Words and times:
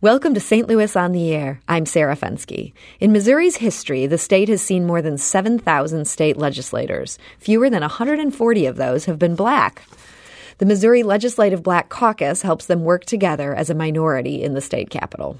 Welcome 0.00 0.34
to 0.34 0.40
St. 0.40 0.68
Louis 0.68 0.94
on 0.94 1.10
the 1.10 1.34
Air. 1.34 1.60
I'm 1.66 1.84
Sarah 1.84 2.14
Fenske. 2.14 2.72
In 3.00 3.10
Missouri's 3.10 3.56
history, 3.56 4.06
the 4.06 4.16
state 4.16 4.48
has 4.48 4.62
seen 4.62 4.86
more 4.86 5.02
than 5.02 5.18
7,000 5.18 6.04
state 6.04 6.36
legislators. 6.36 7.18
Fewer 7.40 7.68
than 7.68 7.80
140 7.80 8.66
of 8.66 8.76
those 8.76 9.06
have 9.06 9.18
been 9.18 9.34
black. 9.34 9.82
The 10.58 10.66
Missouri 10.66 11.04
Legislative 11.04 11.62
Black 11.62 11.88
Caucus 11.88 12.42
helps 12.42 12.66
them 12.66 12.82
work 12.82 13.04
together 13.04 13.54
as 13.54 13.70
a 13.70 13.74
minority 13.74 14.42
in 14.42 14.54
the 14.54 14.60
state 14.60 14.90
capital. 14.90 15.36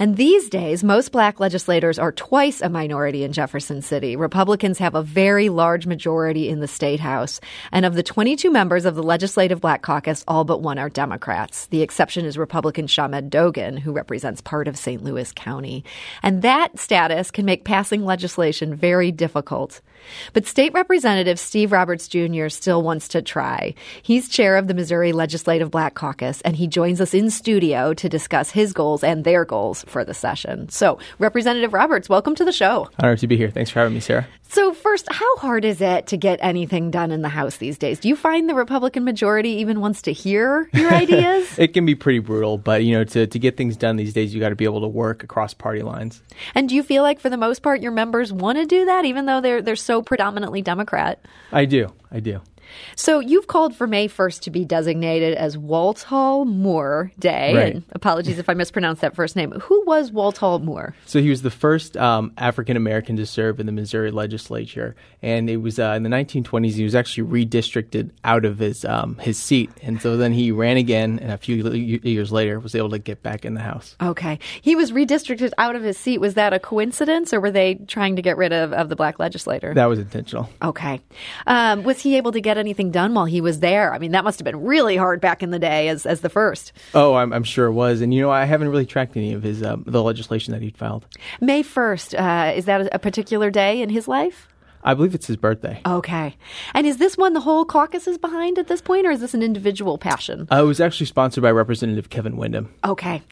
And 0.00 0.16
these 0.16 0.48
days, 0.48 0.82
most 0.82 1.12
black 1.12 1.38
legislators 1.38 1.96
are 1.96 2.10
twice 2.10 2.60
a 2.60 2.68
minority 2.68 3.22
in 3.22 3.32
Jefferson 3.32 3.82
City. 3.82 4.16
Republicans 4.16 4.78
have 4.78 4.96
a 4.96 5.02
very 5.02 5.48
large 5.48 5.86
majority 5.86 6.48
in 6.48 6.58
the 6.58 6.66
state 6.66 6.98
house. 6.98 7.40
And 7.70 7.84
of 7.84 7.94
the 7.94 8.02
22 8.02 8.50
members 8.50 8.84
of 8.84 8.96
the 8.96 9.02
Legislative 9.02 9.60
Black 9.60 9.82
Caucus, 9.82 10.24
all 10.26 10.42
but 10.42 10.60
one 10.60 10.78
are 10.78 10.88
Democrats. 10.88 11.66
The 11.66 11.82
exception 11.82 12.24
is 12.24 12.36
Republican 12.36 12.88
Shamed 12.88 13.30
Dogan, 13.30 13.76
who 13.76 13.92
represents 13.92 14.40
part 14.40 14.66
of 14.66 14.76
St. 14.76 15.04
Louis 15.04 15.32
County. 15.32 15.84
And 16.22 16.42
that 16.42 16.80
status 16.80 17.30
can 17.30 17.44
make 17.44 17.64
passing 17.64 18.04
legislation 18.04 18.74
very 18.74 19.12
difficult. 19.12 19.80
But 20.32 20.46
State 20.46 20.72
Representative 20.72 21.38
Steve 21.38 21.72
Roberts 21.72 22.08
Jr. 22.08 22.48
still 22.48 22.82
wants 22.82 23.08
to 23.08 23.22
try. 23.22 23.74
He's 24.02 24.28
chair 24.28 24.56
of 24.56 24.68
the 24.68 24.74
Missouri 24.74 25.12
Legislative 25.12 25.70
Black 25.70 25.94
Caucus, 25.94 26.40
and 26.42 26.56
he 26.56 26.66
joins 26.66 27.00
us 27.00 27.14
in 27.14 27.30
studio 27.30 27.94
to 27.94 28.08
discuss 28.08 28.50
his 28.50 28.72
goals 28.72 29.04
and 29.04 29.24
their 29.24 29.44
goals 29.44 29.84
for 29.86 30.04
the 30.04 30.14
session. 30.14 30.68
So, 30.68 30.98
Representative 31.18 31.72
Roberts, 31.72 32.08
welcome 32.08 32.34
to 32.36 32.44
the 32.44 32.52
show. 32.52 32.88
Honored 32.98 33.18
to 33.18 33.26
be 33.26 33.36
here. 33.36 33.50
Thanks 33.50 33.70
for 33.70 33.80
having 33.80 33.94
me, 33.94 34.00
Sarah. 34.00 34.26
So, 34.50 34.72
first, 34.72 35.06
how 35.10 35.36
hard 35.36 35.66
is 35.66 35.82
it 35.82 36.06
to 36.06 36.16
get 36.16 36.38
anything 36.40 36.90
done 36.90 37.10
in 37.10 37.20
the 37.20 37.28
House 37.28 37.58
these 37.58 37.76
days? 37.76 38.00
Do 38.00 38.08
you 38.08 38.16
find 38.16 38.48
the 38.48 38.54
Republican 38.54 39.04
majority 39.04 39.50
even 39.50 39.80
wants 39.80 40.00
to 40.02 40.12
hear 40.12 40.70
your 40.72 40.90
ideas? 40.94 41.58
it 41.58 41.74
can 41.74 41.84
be 41.84 41.94
pretty 41.94 42.20
brutal, 42.20 42.56
but 42.56 42.82
you 42.82 42.92
know, 42.92 43.04
to, 43.04 43.26
to 43.26 43.38
get 43.38 43.58
things 43.58 43.76
done 43.76 43.96
these 43.96 44.14
days, 44.14 44.32
you 44.34 44.40
got 44.40 44.48
to 44.48 44.56
be 44.56 44.64
able 44.64 44.80
to 44.80 44.88
work 44.88 45.22
across 45.22 45.52
party 45.52 45.82
lines. 45.82 46.22
And 46.54 46.66
do 46.66 46.74
you 46.74 46.82
feel 46.82 47.02
like, 47.02 47.20
for 47.20 47.28
the 47.28 47.36
most 47.36 47.60
part, 47.60 47.82
your 47.82 47.92
members 47.92 48.32
want 48.32 48.56
to 48.56 48.64
do 48.64 48.86
that, 48.86 49.04
even 49.04 49.26
though 49.26 49.42
they're 49.42 49.60
they're 49.60 49.76
so 49.76 50.00
predominantly 50.00 50.62
Democrat? 50.62 51.20
I 51.52 51.66
do. 51.66 51.92
I 52.10 52.20
do. 52.20 52.40
So 52.96 53.20
you've 53.20 53.46
called 53.46 53.74
for 53.74 53.86
May 53.86 54.08
1st 54.08 54.40
to 54.40 54.50
be 54.50 54.64
designated 54.64 55.34
as 55.34 55.56
Walthall 55.56 56.44
Moore 56.44 57.12
Day. 57.18 57.54
Right. 57.54 57.74
And 57.74 57.84
apologies 57.92 58.38
if 58.38 58.48
I 58.48 58.54
mispronounced 58.54 59.00
that 59.02 59.14
first 59.14 59.36
name. 59.36 59.52
Who 59.52 59.84
was 59.86 60.12
Walthall 60.12 60.58
Moore? 60.58 60.94
So 61.06 61.20
he 61.20 61.30
was 61.30 61.42
the 61.42 61.50
first 61.50 61.96
um, 61.96 62.32
African 62.36 62.76
American 62.76 63.16
to 63.16 63.26
serve 63.26 63.60
in 63.60 63.66
the 63.66 63.72
Missouri 63.72 64.10
legislature, 64.10 64.94
and 65.22 65.48
it 65.48 65.58
was 65.58 65.78
uh, 65.78 65.94
in 65.96 66.02
the 66.02 66.10
1920s. 66.10 66.72
He 66.72 66.84
was 66.84 66.94
actually 66.94 67.28
redistricted 67.28 68.10
out 68.24 68.44
of 68.44 68.58
his 68.58 68.84
um, 68.84 69.16
his 69.16 69.38
seat, 69.38 69.70
and 69.82 70.00
so 70.02 70.16
then 70.16 70.32
he 70.32 70.50
ran 70.50 70.76
again, 70.76 71.18
and 71.20 71.32
a 71.32 71.38
few 71.38 71.56
years 71.72 72.32
later 72.32 72.60
was 72.60 72.74
able 72.74 72.90
to 72.90 72.98
get 72.98 73.22
back 73.22 73.44
in 73.44 73.54
the 73.54 73.60
House. 73.60 73.96
Okay, 74.00 74.38
he 74.60 74.76
was 74.76 74.92
redistricted 74.92 75.52
out 75.58 75.76
of 75.76 75.82
his 75.82 75.96
seat. 75.96 76.18
Was 76.18 76.34
that 76.34 76.52
a 76.52 76.58
coincidence, 76.58 77.32
or 77.32 77.40
were 77.40 77.50
they 77.50 77.76
trying 77.86 78.16
to 78.16 78.22
get 78.22 78.36
rid 78.36 78.52
of, 78.52 78.72
of 78.72 78.88
the 78.88 78.96
black 78.96 79.18
legislator? 79.18 79.72
That 79.74 79.86
was 79.86 79.98
intentional. 79.98 80.50
Okay, 80.62 81.00
um, 81.46 81.82
was 81.82 82.00
he 82.00 82.16
able 82.16 82.32
to 82.32 82.40
get 82.40 82.57
anything 82.58 82.90
done 82.90 83.14
while 83.14 83.24
he 83.24 83.40
was 83.40 83.60
there? 83.60 83.92
I 83.92 83.98
mean, 83.98 84.12
that 84.12 84.24
must 84.24 84.38
have 84.38 84.44
been 84.44 84.62
really 84.62 84.96
hard 84.96 85.20
back 85.20 85.42
in 85.42 85.50
the 85.50 85.58
day 85.58 85.88
as 85.88 86.06
as 86.06 86.20
the 86.20 86.28
first. 86.28 86.72
Oh, 86.94 87.14
I'm, 87.14 87.32
I'm 87.32 87.44
sure 87.44 87.66
it 87.66 87.72
was, 87.72 88.00
and 88.00 88.12
you 88.12 88.20
know, 88.20 88.30
I 88.30 88.44
haven't 88.44 88.68
really 88.68 88.86
tracked 88.86 89.16
any 89.16 89.32
of 89.32 89.42
his 89.42 89.62
um, 89.62 89.84
the 89.86 90.02
legislation 90.02 90.52
that 90.52 90.62
he'd 90.62 90.76
filed. 90.76 91.06
May 91.40 91.62
first 91.62 92.14
uh, 92.14 92.52
is 92.54 92.64
that 92.66 92.88
a 92.92 92.98
particular 92.98 93.50
day 93.50 93.80
in 93.80 93.90
his 93.90 94.08
life? 94.08 94.48
I 94.84 94.94
believe 94.94 95.14
it's 95.14 95.26
his 95.26 95.36
birthday. 95.36 95.80
Okay. 95.86 96.36
And 96.72 96.86
is 96.86 96.98
this 96.98 97.16
one 97.16 97.32
the 97.32 97.40
whole 97.40 97.64
caucus 97.64 98.06
is 98.06 98.16
behind 98.16 98.58
at 98.58 98.68
this 98.68 98.80
point, 98.80 99.06
or 99.06 99.10
is 99.10 99.20
this 99.20 99.34
an 99.34 99.42
individual 99.42 99.98
passion? 99.98 100.46
Uh, 100.50 100.62
it 100.62 100.66
was 100.66 100.80
actually 100.80 101.06
sponsored 101.06 101.42
by 101.42 101.50
Representative 101.50 102.10
Kevin 102.10 102.36
Windham. 102.36 102.72
Okay. 102.84 103.22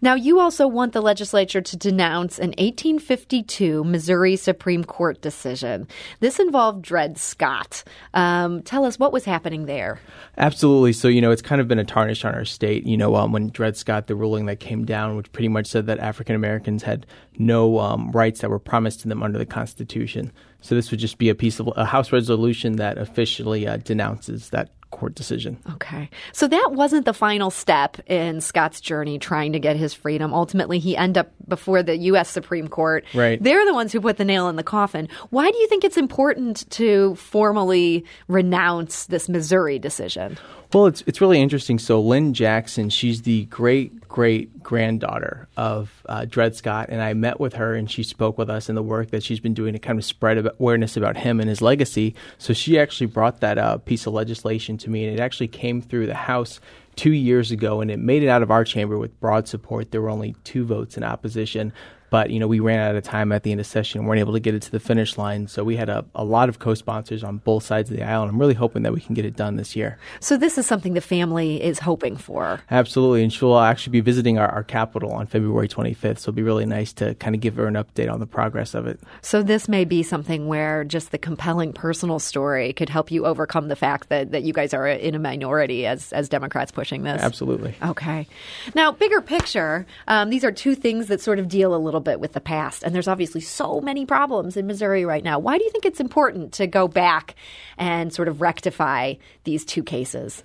Now, 0.00 0.14
you 0.14 0.40
also 0.40 0.66
want 0.66 0.92
the 0.92 1.00
legislature 1.00 1.60
to 1.60 1.76
denounce 1.76 2.38
an 2.38 2.50
1852 2.50 3.84
Missouri 3.84 4.36
Supreme 4.36 4.84
Court 4.84 5.20
decision. 5.20 5.88
This 6.20 6.38
involved 6.38 6.82
Dred 6.82 7.18
Scott. 7.18 7.84
Um, 8.14 8.62
tell 8.62 8.84
us 8.84 8.98
what 8.98 9.12
was 9.12 9.24
happening 9.24 9.66
there. 9.66 10.00
Absolutely. 10.38 10.92
So, 10.92 11.08
you 11.08 11.20
know, 11.20 11.30
it's 11.30 11.42
kind 11.42 11.60
of 11.60 11.68
been 11.68 11.78
a 11.78 11.84
tarnish 11.84 12.24
on 12.24 12.34
our 12.34 12.44
state. 12.44 12.84
You 12.84 12.96
know, 12.96 13.14
um, 13.16 13.32
when 13.32 13.48
Dred 13.48 13.76
Scott, 13.76 14.06
the 14.06 14.16
ruling 14.16 14.46
that 14.46 14.60
came 14.60 14.84
down, 14.84 15.16
which 15.16 15.32
pretty 15.32 15.48
much 15.48 15.66
said 15.66 15.86
that 15.86 15.98
African 15.98 16.34
Americans 16.34 16.82
had 16.82 17.06
no 17.38 17.78
um, 17.78 18.10
rights 18.12 18.40
that 18.40 18.50
were 18.50 18.58
promised 18.58 19.00
to 19.00 19.08
them 19.08 19.22
under 19.22 19.38
the 19.38 19.46
Constitution. 19.46 20.32
So, 20.60 20.74
this 20.74 20.90
would 20.90 21.00
just 21.00 21.18
be 21.18 21.28
a 21.28 21.34
piece 21.34 21.60
of 21.60 21.70
a 21.76 21.84
House 21.84 22.12
resolution 22.12 22.76
that 22.76 22.98
officially 22.98 23.66
uh, 23.66 23.78
denounces 23.78 24.50
that 24.50 24.70
court 24.96 25.14
decision. 25.14 25.58
Okay. 25.74 26.08
So 26.32 26.48
that 26.48 26.70
wasn't 26.72 27.04
the 27.04 27.12
final 27.12 27.50
step 27.50 27.98
in 28.06 28.40
Scott's 28.40 28.80
journey 28.80 29.18
trying 29.18 29.52
to 29.52 29.60
get 29.60 29.76
his 29.76 29.92
freedom. 29.92 30.32
Ultimately, 30.32 30.78
he 30.78 30.96
ended 30.96 31.18
up 31.18 31.30
before 31.46 31.82
the 31.82 31.96
U.S. 31.96 32.30
Supreme 32.30 32.66
Court. 32.66 33.04
Right. 33.14 33.40
They're 33.42 33.66
the 33.66 33.74
ones 33.74 33.92
who 33.92 34.00
put 34.00 34.16
the 34.16 34.24
nail 34.24 34.48
in 34.48 34.56
the 34.56 34.62
coffin. 34.62 35.08
Why 35.30 35.50
do 35.50 35.58
you 35.58 35.68
think 35.68 35.84
it's 35.84 35.98
important 35.98 36.68
to 36.70 37.14
formally 37.16 38.04
renounce 38.26 39.06
this 39.06 39.28
Missouri 39.28 39.78
decision? 39.78 40.38
Well, 40.72 40.86
it's 40.86 41.02
it's 41.06 41.20
really 41.20 41.40
interesting. 41.40 41.78
So 41.78 42.00
Lynne 42.00 42.34
Jackson, 42.34 42.90
she's 42.90 43.22
the 43.22 43.44
great 43.46 44.08
great 44.08 44.62
granddaughter 44.62 45.48
of 45.56 46.02
uh, 46.08 46.24
Dred 46.24 46.56
Scott, 46.56 46.88
and 46.90 47.00
I 47.00 47.14
met 47.14 47.38
with 47.38 47.54
her, 47.54 47.74
and 47.74 47.90
she 47.90 48.02
spoke 48.02 48.36
with 48.36 48.50
us 48.50 48.68
in 48.68 48.74
the 48.74 48.82
work 48.82 49.10
that 49.10 49.22
she's 49.22 49.40
been 49.40 49.54
doing 49.54 49.74
to 49.74 49.78
kind 49.78 49.98
of 49.98 50.04
spread 50.04 50.44
awareness 50.58 50.96
about 50.96 51.16
him 51.16 51.38
and 51.38 51.48
his 51.48 51.62
legacy. 51.62 52.14
So 52.38 52.52
she 52.52 52.78
actually 52.78 53.06
brought 53.06 53.40
that 53.40 53.58
uh, 53.58 53.78
piece 53.78 54.06
of 54.06 54.14
legislation 54.14 54.76
to 54.78 54.85
me, 54.90 55.06
and 55.06 55.18
it 55.18 55.20
actually 55.20 55.48
came 55.48 55.80
through 55.80 56.06
the 56.06 56.14
House 56.14 56.60
two 56.96 57.12
years 57.12 57.50
ago, 57.50 57.80
and 57.80 57.90
it 57.90 57.98
made 57.98 58.22
it 58.22 58.28
out 58.28 58.42
of 58.42 58.50
our 58.50 58.64
chamber 58.64 58.98
with 58.98 59.18
broad 59.20 59.46
support. 59.46 59.90
There 59.90 60.00
were 60.00 60.10
only 60.10 60.34
two 60.44 60.64
votes 60.64 60.96
in 60.96 61.04
opposition. 61.04 61.72
But 62.10 62.30
you 62.30 62.40
know, 62.40 62.46
we 62.46 62.60
ran 62.60 62.78
out 62.78 62.96
of 62.96 63.04
time 63.04 63.32
at 63.32 63.42
the 63.42 63.52
end 63.52 63.60
of 63.60 63.66
session, 63.66 64.04
weren't 64.04 64.20
able 64.20 64.32
to 64.32 64.40
get 64.40 64.54
it 64.54 64.62
to 64.62 64.70
the 64.70 64.80
finish 64.80 65.18
line. 65.18 65.48
So 65.48 65.64
we 65.64 65.76
had 65.76 65.88
a, 65.88 66.04
a 66.14 66.24
lot 66.24 66.48
of 66.48 66.58
co-sponsors 66.58 67.24
on 67.24 67.38
both 67.38 67.64
sides 67.64 67.90
of 67.90 67.96
the 67.96 68.02
aisle, 68.02 68.22
and 68.22 68.30
I'm 68.30 68.38
really 68.38 68.54
hoping 68.54 68.82
that 68.82 68.92
we 68.92 69.00
can 69.00 69.14
get 69.14 69.24
it 69.24 69.36
done 69.36 69.56
this 69.56 69.76
year. 69.76 69.98
So 70.20 70.36
this 70.36 70.58
is 70.58 70.66
something 70.66 70.94
the 70.94 71.00
family 71.00 71.62
is 71.62 71.78
hoping 71.78 72.16
for. 72.16 72.60
Absolutely, 72.70 73.22
and 73.22 73.32
she'll 73.32 73.56
actually 73.58 73.92
be 73.92 74.00
visiting 74.00 74.38
our, 74.38 74.48
our 74.48 74.64
capital 74.64 75.12
on 75.12 75.26
February 75.26 75.68
25th. 75.68 76.18
So 76.18 76.30
it'll 76.30 76.32
be 76.32 76.42
really 76.42 76.66
nice 76.66 76.92
to 76.94 77.14
kind 77.16 77.34
of 77.34 77.40
give 77.40 77.56
her 77.56 77.66
an 77.66 77.74
update 77.74 78.10
on 78.12 78.20
the 78.20 78.26
progress 78.26 78.74
of 78.74 78.86
it. 78.86 79.00
So 79.22 79.42
this 79.42 79.68
may 79.68 79.84
be 79.84 80.02
something 80.02 80.46
where 80.46 80.84
just 80.84 81.10
the 81.10 81.18
compelling 81.18 81.72
personal 81.72 82.18
story 82.18 82.72
could 82.72 82.88
help 82.88 83.10
you 83.10 83.26
overcome 83.26 83.68
the 83.68 83.76
fact 83.76 84.08
that, 84.08 84.32
that 84.32 84.42
you 84.42 84.52
guys 84.52 84.72
are 84.74 84.86
in 84.86 85.14
a 85.14 85.18
minority 85.18 85.86
as 85.86 86.12
as 86.12 86.28
Democrats 86.28 86.72
pushing 86.72 87.02
this. 87.02 87.22
Absolutely. 87.22 87.74
Okay. 87.82 88.26
Now, 88.74 88.92
bigger 88.92 89.20
picture, 89.20 89.86
um, 90.08 90.30
these 90.30 90.44
are 90.44 90.52
two 90.52 90.74
things 90.74 91.06
that 91.08 91.20
sort 91.20 91.38
of 91.38 91.48
deal 91.48 91.74
a 91.74 91.76
little 91.76 91.95
little 91.96 92.12
bit 92.12 92.20
with 92.20 92.32
the 92.32 92.40
past. 92.40 92.82
And 92.82 92.94
there's 92.94 93.08
obviously 93.08 93.40
so 93.40 93.80
many 93.80 94.04
problems 94.04 94.56
in 94.56 94.66
Missouri 94.66 95.04
right 95.04 95.24
now. 95.24 95.38
Why 95.38 95.56
do 95.58 95.64
you 95.64 95.70
think 95.70 95.86
it's 95.86 96.00
important 96.00 96.52
to 96.54 96.66
go 96.66 96.88
back 96.88 97.34
and 97.78 98.12
sort 98.12 98.28
of 98.28 98.40
rectify 98.40 99.14
these 99.44 99.64
two 99.64 99.82
cases? 99.82 100.42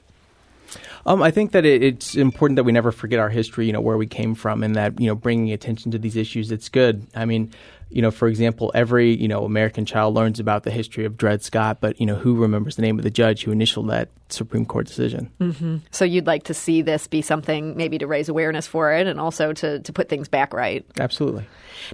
Um, 1.06 1.22
I 1.22 1.32
think 1.32 1.52
that 1.52 1.66
it, 1.66 1.84
it's 1.84 2.16
important 2.16 2.56
that 2.56 2.64
we 2.64 2.72
never 2.72 2.94
forget 2.94 3.20
our 3.20 3.30
history, 3.30 3.66
you 3.66 3.74
know, 3.74 3.82
where 3.82 3.98
we 3.98 4.08
came 4.08 4.36
from, 4.36 4.64
and 4.64 4.76
that 4.76 5.00
you 5.02 5.08
know, 5.08 5.16
bringing 5.16 5.52
attention 5.52 5.92
to 5.92 5.98
these 5.98 6.16
issues, 6.16 6.52
it's 6.52 6.70
good. 6.70 7.06
I 7.14 7.26
mean, 7.26 7.52
you 7.92 8.02
know, 8.02 8.12
for 8.12 8.28
example, 8.28 8.72
every 8.74 9.14
you 9.16 9.28
know 9.28 9.44
American 9.44 9.86
child 9.86 10.16
learns 10.16 10.40
about 10.40 10.64
the 10.64 10.72
history 10.72 11.06
of 11.06 11.18
Dred 11.18 11.44
Scott, 11.44 11.80
but 11.82 12.00
you 12.00 12.06
know, 12.06 12.16
who 12.16 12.36
remembers 12.36 12.76
the 12.76 12.82
name 12.82 12.98
of 12.98 13.04
the 13.04 13.12
judge 13.12 13.44
who 13.44 13.52
initialed 13.52 13.90
that 13.90 14.10
Supreme 14.30 14.66
Court 14.66 14.88
decision? 14.88 15.32
Mm-hmm. 15.40 15.78
So 15.92 16.06
you'd 16.06 16.28
like 16.28 16.44
to 16.44 16.54
see 16.54 16.82
this 16.82 17.08
be 17.08 17.22
something 17.22 17.76
maybe 17.76 17.98
to 17.98 18.08
raise 18.08 18.30
awareness 18.30 18.68
for 18.68 18.94
it, 18.94 19.08
and 19.08 19.20
also 19.20 19.54
to 19.54 19.80
to 19.80 19.94
put 19.94 20.10
things 20.10 20.28
back 20.28 20.54
right. 20.54 20.86
Absolutely. 21.00 21.46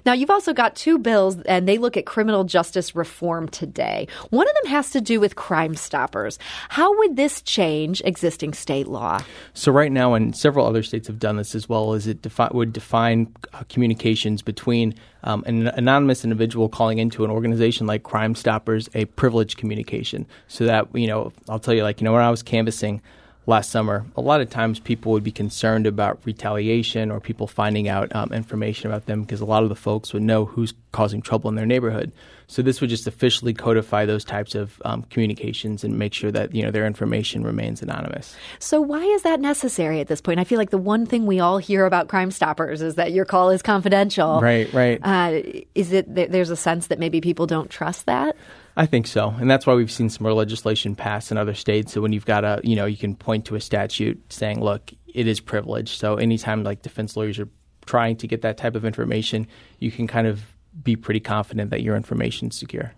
Now 0.06 0.12
you've 0.12 0.30
also 0.30 0.52
got 0.52 0.76
two 0.76 0.98
bills, 0.98 1.40
and 1.42 1.68
they 1.68 1.78
look 1.78 1.96
at 1.96 2.06
criminal 2.06 2.44
justice 2.44 2.94
reform 2.94 3.48
today. 3.48 4.06
One 4.30 4.48
of 4.48 4.54
them 4.62 4.70
has 4.70 4.90
to 4.90 5.00
do 5.00 5.20
with 5.20 5.36
Crime 5.36 5.74
Stoppers. 5.74 6.38
How 6.68 6.96
would 6.98 7.16
this 7.16 7.42
change 7.42 8.02
existing 8.04 8.54
state 8.54 8.86
law? 8.86 9.20
So 9.54 9.72
right 9.72 9.90
now, 9.90 10.14
and 10.14 10.36
several 10.36 10.66
other 10.66 10.82
states 10.82 11.08
have 11.08 11.18
done 11.18 11.36
this 11.36 11.54
as 11.54 11.68
well, 11.68 11.94
is 11.94 12.06
it 12.06 12.22
defi- 12.22 12.48
would 12.52 12.72
define 12.72 13.34
uh, 13.52 13.62
communications 13.68 14.42
between 14.42 14.94
um, 15.24 15.42
an 15.46 15.68
anonymous 15.68 16.24
individual 16.24 16.68
calling 16.68 16.98
into 16.98 17.24
an 17.24 17.30
organization 17.30 17.86
like 17.86 18.02
Crime 18.02 18.34
Stoppers 18.34 18.88
a 18.94 19.04
privileged 19.06 19.58
communication. 19.58 20.26
So 20.46 20.64
that, 20.66 20.88
you 20.94 21.06
know, 21.06 21.32
I'll 21.48 21.58
tell 21.58 21.74
you, 21.74 21.82
like, 21.82 22.00
you 22.00 22.04
know, 22.04 22.12
when 22.12 22.22
I 22.22 22.30
was 22.30 22.42
canvassing 22.42 23.02
last 23.48 23.70
summer, 23.70 24.04
a 24.14 24.20
lot 24.20 24.42
of 24.42 24.50
times 24.50 24.78
people 24.78 25.10
would 25.12 25.24
be 25.24 25.32
concerned 25.32 25.86
about 25.86 26.20
retaliation 26.24 27.10
or 27.10 27.18
people 27.18 27.46
finding 27.46 27.88
out 27.88 28.14
um, 28.14 28.30
information 28.32 28.90
about 28.90 29.06
them 29.06 29.22
because 29.22 29.40
a 29.40 29.46
lot 29.46 29.62
of 29.62 29.70
the 29.70 29.74
folks 29.74 30.12
would 30.12 30.22
know 30.22 30.44
who's 30.44 30.74
causing 30.92 31.22
trouble 31.22 31.48
in 31.48 31.56
their 31.56 31.66
neighborhood. 31.66 32.12
So 32.46 32.62
this 32.62 32.80
would 32.80 32.90
just 32.90 33.06
officially 33.06 33.52
codify 33.54 34.04
those 34.04 34.24
types 34.24 34.54
of 34.54 34.80
um, 34.84 35.02
communications 35.04 35.82
and 35.82 35.98
make 35.98 36.14
sure 36.14 36.30
that 36.30 36.54
you 36.54 36.62
know 36.62 36.70
their 36.70 36.86
information 36.86 37.42
remains 37.42 37.82
anonymous. 37.82 38.36
So 38.58 38.80
why 38.80 39.02
is 39.02 39.22
that 39.22 39.40
necessary 39.40 40.00
at 40.00 40.08
this 40.08 40.20
point? 40.20 40.40
I 40.40 40.44
feel 40.44 40.58
like 40.58 40.70
the 40.70 40.78
one 40.78 41.06
thing 41.06 41.26
we 41.26 41.40
all 41.40 41.58
hear 41.58 41.84
about 41.86 42.08
Crime 42.08 42.30
Stoppers 42.30 42.80
is 42.80 42.94
that 42.94 43.12
your 43.12 43.24
call 43.24 43.50
is 43.50 43.60
confidential. 43.62 44.40
Right, 44.40 44.72
right. 44.72 44.98
Uh, 45.02 45.42
is 45.74 45.92
it 45.92 46.14
there's 46.14 46.50
a 46.50 46.56
sense 46.56 46.86
that 46.86 46.98
maybe 46.98 47.20
people 47.20 47.46
don't 47.46 47.70
trust 47.70 48.06
that? 48.06 48.36
I 48.78 48.86
think 48.86 49.08
so, 49.08 49.30
and 49.40 49.50
that's 49.50 49.66
why 49.66 49.74
we've 49.74 49.90
seen 49.90 50.08
some 50.08 50.22
more 50.22 50.32
legislation 50.32 50.94
pass 50.94 51.32
in 51.32 51.36
other 51.36 51.52
states. 51.52 51.92
So 51.92 52.00
when 52.00 52.12
you've 52.12 52.24
got 52.24 52.44
a, 52.44 52.60
you 52.62 52.76
know, 52.76 52.86
you 52.86 52.96
can 52.96 53.16
point 53.16 53.44
to 53.46 53.56
a 53.56 53.60
statute 53.60 54.32
saying, 54.32 54.60
"Look, 54.60 54.92
it 55.12 55.26
is 55.26 55.40
privileged." 55.40 55.98
So 55.98 56.14
anytime 56.14 56.62
like 56.62 56.82
defense 56.82 57.16
lawyers 57.16 57.40
are 57.40 57.48
trying 57.86 58.16
to 58.18 58.28
get 58.28 58.42
that 58.42 58.56
type 58.56 58.76
of 58.76 58.84
information, 58.84 59.48
you 59.80 59.90
can 59.90 60.06
kind 60.06 60.28
of 60.28 60.42
be 60.80 60.94
pretty 60.94 61.18
confident 61.18 61.70
that 61.70 61.82
your 61.82 61.96
information 61.96 62.48
is 62.48 62.56
secure. 62.56 62.94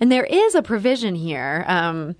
And 0.00 0.10
there 0.10 0.24
is 0.24 0.56
a 0.56 0.62
provision 0.62 1.14
here. 1.14 1.64
Um, 1.68 2.16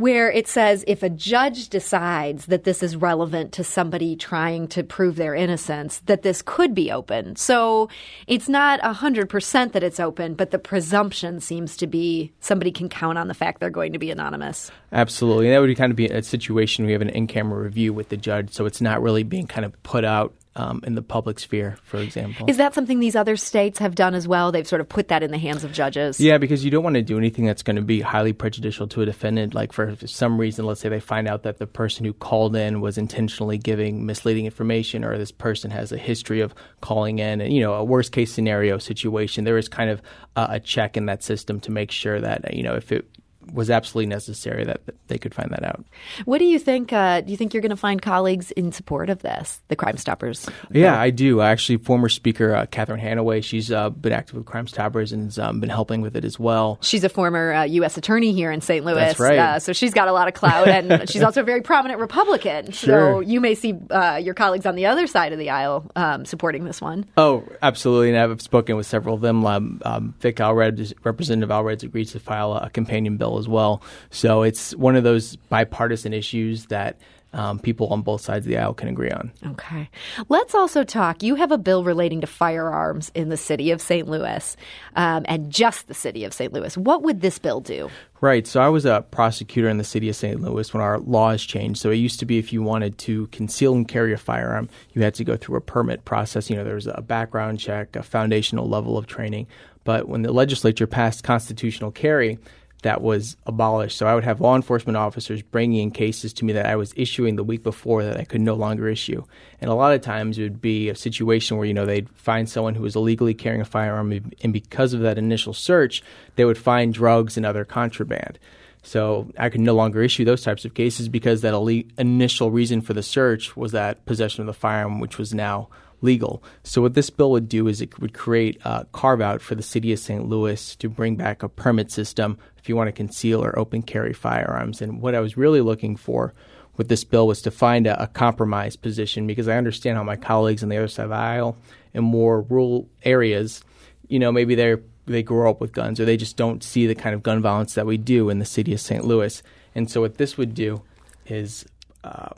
where 0.00 0.30
it 0.30 0.48
says 0.48 0.82
if 0.88 1.02
a 1.02 1.10
judge 1.10 1.68
decides 1.68 2.46
that 2.46 2.64
this 2.64 2.82
is 2.82 2.96
relevant 2.96 3.52
to 3.52 3.62
somebody 3.62 4.16
trying 4.16 4.66
to 4.68 4.82
prove 4.82 5.16
their 5.16 5.34
innocence, 5.34 6.00
that 6.06 6.22
this 6.22 6.42
could 6.42 6.74
be 6.74 6.90
open. 6.90 7.36
So 7.36 7.88
it's 8.26 8.48
not 8.48 8.80
100% 8.80 9.72
that 9.72 9.82
it's 9.82 10.00
open, 10.00 10.34
but 10.34 10.50
the 10.50 10.58
presumption 10.58 11.38
seems 11.38 11.76
to 11.76 11.86
be 11.86 12.32
somebody 12.40 12.72
can 12.72 12.88
count 12.88 13.18
on 13.18 13.28
the 13.28 13.34
fact 13.34 13.60
they're 13.60 13.70
going 13.70 13.92
to 13.92 13.98
be 13.98 14.10
anonymous. 14.10 14.70
Absolutely. 14.92 15.46
And 15.46 15.54
that 15.54 15.60
would 15.60 15.76
kind 15.76 15.92
of 15.92 15.96
be 15.96 16.06
a 16.06 16.22
situation 16.22 16.86
we 16.86 16.92
have 16.92 17.02
an 17.02 17.10
in 17.10 17.26
camera 17.26 17.62
review 17.62 17.92
with 17.92 18.08
the 18.08 18.16
judge, 18.16 18.52
so 18.52 18.64
it's 18.64 18.80
not 18.80 19.02
really 19.02 19.22
being 19.22 19.46
kind 19.46 19.64
of 19.64 19.80
put 19.82 20.04
out 20.04 20.32
um, 20.56 20.80
in 20.84 20.94
the 20.94 21.02
public 21.02 21.38
sphere, 21.38 21.78
for 21.82 21.98
example. 21.98 22.46
Is 22.48 22.56
that 22.56 22.74
something 22.74 22.98
these 22.98 23.16
other 23.16 23.36
states 23.36 23.78
have 23.78 23.94
done 23.94 24.14
as 24.14 24.26
well? 24.26 24.50
They've 24.52 24.66
sort 24.66 24.80
of 24.80 24.88
put 24.88 25.08
that 25.08 25.22
in 25.22 25.30
the 25.30 25.38
hands 25.38 25.64
of 25.64 25.72
judges. 25.72 26.20
Yeah, 26.20 26.38
because 26.38 26.64
you 26.64 26.70
don't 26.70 26.82
want 26.84 26.94
to 26.94 27.02
do 27.02 27.18
anything 27.18 27.44
that's 27.44 27.62
going 27.62 27.76
to 27.76 27.82
be 27.82 28.00
highly 28.00 28.32
prejudicial 28.32 28.88
to 28.88 29.02
a 29.02 29.06
defendant. 29.06 29.54
Like 29.54 29.72
for 29.72 29.96
some 30.06 30.38
reason, 30.38 30.66
let's 30.66 30.80
say 30.80 30.88
they 30.88 31.00
find 31.00 31.28
out 31.28 31.44
that 31.44 31.58
the 31.58 31.66
person 31.66 32.04
who 32.04 32.12
called 32.12 32.56
in 32.56 32.80
was 32.80 32.98
intentionally 32.98 33.58
giving 33.58 34.06
misleading 34.06 34.44
information, 34.44 35.04
or 35.04 35.16
this 35.18 35.32
person 35.32 35.70
has 35.70 35.92
a 35.92 35.98
history 35.98 36.40
of 36.40 36.54
calling 36.80 37.18
in. 37.18 37.40
And, 37.40 37.52
you 37.52 37.60
know, 37.60 37.74
a 37.74 37.84
worst 37.84 38.12
case 38.12 38.32
scenario 38.32 38.78
situation, 38.78 39.44
there 39.44 39.58
is 39.58 39.68
kind 39.68 39.90
of 39.90 40.02
uh, 40.36 40.48
a 40.50 40.60
check 40.60 40.96
in 40.96 41.06
that 41.06 41.22
system 41.22 41.60
to 41.60 41.70
make 41.70 41.90
sure 41.90 42.20
that 42.20 42.54
you 42.54 42.62
know 42.62 42.74
if 42.74 42.92
it 42.92 43.08
was 43.52 43.70
absolutely 43.70 44.08
necessary 44.08 44.64
that 44.64 44.80
they 45.08 45.18
could 45.18 45.34
find 45.34 45.50
that 45.50 45.64
out. 45.64 45.84
What 46.24 46.38
do 46.38 46.44
you 46.44 46.58
think? 46.58 46.92
Uh, 46.92 47.20
do 47.20 47.30
you 47.30 47.36
think 47.36 47.54
you're 47.54 47.62
going 47.62 47.70
to 47.70 47.76
find 47.76 48.00
colleagues 48.00 48.50
in 48.52 48.72
support 48.72 49.10
of 49.10 49.20
this, 49.22 49.60
the 49.68 49.76
Crime 49.76 49.96
Stoppers? 49.96 50.48
Yeah, 50.70 51.00
I 51.00 51.10
do. 51.10 51.40
Actually, 51.40 51.78
former 51.78 52.08
Speaker 52.08 52.54
uh, 52.54 52.66
Catherine 52.66 53.00
Hanaway, 53.00 53.42
she's 53.42 53.70
uh, 53.70 53.90
been 53.90 54.12
active 54.12 54.36
with 54.36 54.46
Crime 54.46 54.66
Stoppers 54.66 55.12
and 55.12 55.24
has 55.24 55.38
um, 55.38 55.60
been 55.60 55.70
helping 55.70 56.00
with 56.00 56.16
it 56.16 56.24
as 56.24 56.38
well. 56.38 56.78
She's 56.82 57.04
a 57.04 57.08
former 57.08 57.64
U.S. 57.64 57.96
Uh, 57.96 58.00
attorney 58.00 58.32
here 58.32 58.50
in 58.50 58.60
St. 58.60 58.84
Louis. 58.84 58.94
That's 58.94 59.20
right. 59.20 59.38
Uh, 59.38 59.58
so 59.58 59.72
she's 59.72 59.94
got 59.94 60.08
a 60.08 60.12
lot 60.12 60.28
of 60.28 60.34
clout, 60.34 60.68
and 60.68 61.08
she's 61.10 61.22
also 61.22 61.42
a 61.42 61.44
very 61.44 61.60
prominent 61.60 62.00
Republican. 62.00 62.72
Sure. 62.72 63.14
So 63.14 63.20
you 63.20 63.40
may 63.40 63.54
see 63.54 63.74
uh, 63.90 64.16
your 64.16 64.34
colleagues 64.34 64.66
on 64.66 64.74
the 64.74 64.86
other 64.86 65.06
side 65.06 65.32
of 65.32 65.38
the 65.38 65.50
aisle 65.50 65.90
um, 65.96 66.24
supporting 66.24 66.64
this 66.64 66.80
one. 66.80 67.06
Oh, 67.16 67.44
absolutely. 67.62 68.10
And 68.10 68.18
I've 68.18 68.40
spoken 68.40 68.76
with 68.76 68.86
several 68.86 69.14
of 69.14 69.20
them. 69.20 69.44
Um, 69.46 69.82
um, 69.84 70.14
Vic 70.20 70.40
Alred, 70.40 70.94
Representative 71.04 71.50
Alred, 71.50 71.84
agreed 71.84 72.06
to 72.08 72.20
file 72.20 72.54
a 72.54 72.70
companion 72.70 73.16
bill 73.16 73.38
as 73.40 73.48
well. 73.48 73.82
So 74.10 74.42
it's 74.42 74.76
one 74.76 74.94
of 74.94 75.02
those 75.02 75.34
bipartisan 75.34 76.12
issues 76.12 76.66
that 76.66 76.96
um, 77.32 77.58
people 77.58 77.88
on 77.88 78.02
both 78.02 78.20
sides 78.20 78.46
of 78.46 78.50
the 78.50 78.58
aisle 78.58 78.74
can 78.74 78.88
agree 78.88 79.10
on. 79.10 79.30
Okay. 79.46 79.88
Let's 80.28 80.54
also 80.54 80.82
talk. 80.82 81.22
You 81.22 81.36
have 81.36 81.52
a 81.52 81.58
bill 81.58 81.84
relating 81.84 82.20
to 82.22 82.26
firearms 82.26 83.10
in 83.14 83.28
the 83.28 83.36
city 83.36 83.70
of 83.70 83.80
St. 83.80 84.08
Louis 84.08 84.56
um, 84.96 85.24
and 85.28 85.50
just 85.50 85.86
the 85.86 85.94
city 85.94 86.24
of 86.24 86.32
St. 86.32 86.52
Louis. 86.52 86.76
What 86.76 87.02
would 87.02 87.20
this 87.20 87.38
bill 87.38 87.60
do? 87.60 87.88
Right. 88.20 88.46
So 88.46 88.60
I 88.60 88.68
was 88.68 88.84
a 88.84 89.04
prosecutor 89.10 89.68
in 89.68 89.78
the 89.78 89.84
city 89.84 90.08
of 90.08 90.16
St. 90.16 90.40
Louis 90.40 90.74
when 90.74 90.82
our 90.82 90.98
laws 90.98 91.42
changed. 91.42 91.80
So 91.80 91.90
it 91.90 91.96
used 91.96 92.18
to 92.20 92.26
be 92.26 92.38
if 92.38 92.52
you 92.52 92.62
wanted 92.62 92.98
to 92.98 93.28
conceal 93.28 93.74
and 93.74 93.86
carry 93.86 94.12
a 94.12 94.18
firearm, 94.18 94.68
you 94.92 95.02
had 95.02 95.14
to 95.14 95.24
go 95.24 95.36
through 95.36 95.56
a 95.56 95.60
permit 95.60 96.04
process. 96.04 96.50
You 96.50 96.56
know, 96.56 96.64
there 96.64 96.74
was 96.74 96.88
a 96.88 97.00
background 97.00 97.60
check, 97.60 97.94
a 97.96 98.02
foundational 98.02 98.68
level 98.68 98.98
of 98.98 99.06
training. 99.06 99.46
But 99.84 100.08
when 100.08 100.22
the 100.22 100.32
legislature 100.32 100.86
passed 100.86 101.24
constitutional 101.24 101.90
carry, 101.90 102.38
that 102.82 103.02
was 103.02 103.36
abolished. 103.46 103.98
So 103.98 104.06
I 104.06 104.14
would 104.14 104.24
have 104.24 104.40
law 104.40 104.56
enforcement 104.56 104.96
officers 104.96 105.42
bringing 105.42 105.82
in 105.82 105.90
cases 105.90 106.32
to 106.34 106.44
me 106.44 106.52
that 106.54 106.66
I 106.66 106.76
was 106.76 106.92
issuing 106.96 107.36
the 107.36 107.44
week 107.44 107.62
before 107.62 108.04
that 108.04 108.16
I 108.16 108.24
could 108.24 108.40
no 108.40 108.54
longer 108.54 108.88
issue. 108.88 109.22
And 109.60 109.70
a 109.70 109.74
lot 109.74 109.94
of 109.94 110.00
times 110.00 110.38
it 110.38 110.42
would 110.44 110.60
be 110.60 110.88
a 110.88 110.94
situation 110.94 111.56
where, 111.56 111.66
you 111.66 111.74
know, 111.74 111.86
they'd 111.86 112.08
find 112.10 112.48
someone 112.48 112.74
who 112.74 112.82
was 112.82 112.96
illegally 112.96 113.34
carrying 113.34 113.60
a 113.60 113.66
firearm, 113.66 114.12
and 114.42 114.52
because 114.52 114.94
of 114.94 115.00
that 115.00 115.18
initial 115.18 115.52
search, 115.52 116.02
they 116.36 116.44
would 116.44 116.58
find 116.58 116.94
drugs 116.94 117.36
and 117.36 117.44
other 117.44 117.64
contraband. 117.64 118.38
So 118.82 119.30
I 119.36 119.50
could 119.50 119.60
no 119.60 119.74
longer 119.74 120.02
issue 120.02 120.24
those 120.24 120.42
types 120.42 120.64
of 120.64 120.72
cases 120.72 121.08
because 121.08 121.42
that 121.42 121.54
initial 121.98 122.50
reason 122.50 122.80
for 122.80 122.94
the 122.94 123.02
search 123.02 123.54
was 123.56 123.72
that 123.72 124.06
possession 124.06 124.40
of 124.40 124.46
the 124.46 124.54
firearm, 124.54 125.00
which 125.00 125.18
was 125.18 125.34
now 125.34 125.68
legal. 126.02 126.42
So 126.62 126.82
what 126.82 126.94
this 126.94 127.10
bill 127.10 127.30
would 127.32 127.48
do 127.48 127.68
is 127.68 127.80
it 127.80 127.98
would 128.00 128.14
create 128.14 128.60
a 128.64 128.86
carve 128.92 129.20
out 129.20 129.40
for 129.40 129.54
the 129.54 129.62
city 129.62 129.92
of 129.92 129.98
St. 129.98 130.28
Louis 130.28 130.76
to 130.76 130.88
bring 130.88 131.16
back 131.16 131.42
a 131.42 131.48
permit 131.48 131.90
system 131.90 132.38
if 132.58 132.68
you 132.68 132.76
want 132.76 132.88
to 132.88 132.92
conceal 132.92 133.44
or 133.44 133.58
open 133.58 133.82
carry 133.82 134.12
firearms. 134.12 134.80
And 134.82 135.00
what 135.00 135.14
I 135.14 135.20
was 135.20 135.36
really 135.36 135.60
looking 135.60 135.96
for 135.96 136.34
with 136.76 136.88
this 136.88 137.04
bill 137.04 137.26
was 137.26 137.42
to 137.42 137.50
find 137.50 137.86
a, 137.86 138.02
a 138.02 138.06
compromise 138.06 138.76
position 138.76 139.26
because 139.26 139.48
I 139.48 139.56
understand 139.56 139.96
how 139.96 140.04
my 140.04 140.16
colleagues 140.16 140.62
on 140.62 140.68
the 140.68 140.78
other 140.78 140.88
side 140.88 141.04
of 141.04 141.10
the 141.10 141.16
aisle 141.16 141.56
in 141.92 142.04
more 142.04 142.42
rural 142.42 142.88
areas, 143.02 143.62
you 144.08 144.18
know, 144.18 144.32
maybe 144.32 144.54
they're 144.54 144.80
they 145.06 145.22
grow 145.22 145.50
up 145.50 145.60
with 145.60 145.72
guns 145.72 145.98
or 145.98 146.04
they 146.04 146.16
just 146.16 146.36
don't 146.36 146.62
see 146.62 146.86
the 146.86 146.94
kind 146.94 147.14
of 147.14 147.22
gun 147.22 147.42
violence 147.42 147.74
that 147.74 147.86
we 147.86 147.96
do 147.96 148.30
in 148.30 148.38
the 148.38 148.44
city 148.44 148.72
of 148.72 148.80
St. 148.80 149.04
Louis. 149.04 149.42
And 149.74 149.90
so 149.90 150.02
what 150.02 150.18
this 150.18 150.38
would 150.38 150.54
do 150.54 150.82
is 151.26 151.66
uh, 152.04 152.28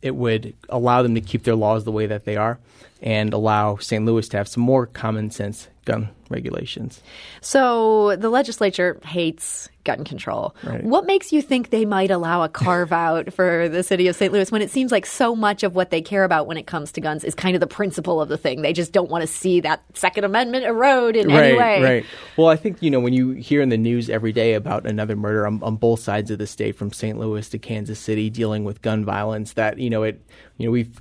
it 0.00 0.14
would 0.14 0.54
allow 0.68 1.02
them 1.02 1.14
to 1.14 1.20
keep 1.20 1.44
their 1.44 1.54
laws 1.54 1.84
the 1.84 1.92
way 1.92 2.06
that 2.06 2.24
they 2.24 2.36
are 2.36 2.58
and 3.04 3.34
allow 3.34 3.76
St. 3.76 4.04
Louis 4.04 4.26
to 4.30 4.36
have 4.38 4.48
some 4.48 4.62
more 4.62 4.86
common 4.86 5.30
sense 5.30 5.68
gun 5.84 6.08
regulations. 6.30 7.02
So 7.42 8.16
the 8.16 8.30
legislature 8.30 8.98
hates 9.04 9.68
gun 9.84 10.02
control. 10.02 10.56
Right. 10.64 10.82
What 10.82 11.04
makes 11.04 11.30
you 11.30 11.42
think 11.42 11.68
they 11.68 11.84
might 11.84 12.10
allow 12.10 12.42
a 12.42 12.48
carve 12.48 12.90
out 13.04 13.30
for 13.34 13.68
the 13.68 13.82
city 13.82 14.08
of 14.08 14.16
St. 14.16 14.32
Louis 14.32 14.50
when 14.50 14.62
it 14.62 14.70
seems 14.70 14.90
like 14.90 15.04
so 15.04 15.36
much 15.36 15.62
of 15.62 15.74
what 15.74 15.90
they 15.90 16.00
care 16.00 16.24
about 16.24 16.46
when 16.46 16.56
it 16.56 16.66
comes 16.66 16.92
to 16.92 17.02
guns 17.02 17.22
is 17.24 17.34
kind 17.34 17.54
of 17.54 17.60
the 17.60 17.66
principle 17.66 18.22
of 18.22 18.30
the 18.30 18.38
thing? 18.38 18.62
They 18.62 18.72
just 18.72 18.92
don't 18.92 19.10
want 19.10 19.20
to 19.20 19.26
see 19.26 19.60
that 19.60 19.84
Second 19.92 20.24
Amendment 20.24 20.64
erode 20.64 21.16
in 21.16 21.28
right, 21.28 21.44
any 21.44 21.58
way. 21.58 21.82
Right. 21.82 22.06
Well, 22.38 22.48
I 22.48 22.56
think, 22.56 22.82
you 22.82 22.90
know, 22.90 23.00
when 23.00 23.12
you 23.12 23.32
hear 23.32 23.60
in 23.60 23.68
the 23.68 23.76
news 23.76 24.08
every 24.08 24.32
day 24.32 24.54
about 24.54 24.86
another 24.86 25.16
murder 25.16 25.46
on, 25.46 25.62
on 25.62 25.76
both 25.76 26.00
sides 26.00 26.30
of 26.30 26.38
the 26.38 26.46
state, 26.46 26.76
from 26.76 26.90
St. 26.90 27.18
Louis 27.18 27.46
to 27.50 27.58
Kansas 27.58 27.98
City, 27.98 28.30
dealing 28.30 28.64
with 28.64 28.80
gun 28.80 29.04
violence, 29.04 29.52
that, 29.52 29.78
you 29.78 29.90
know, 29.90 30.02
it, 30.02 30.26
you 30.56 30.66
know, 30.66 30.72
we've, 30.72 30.98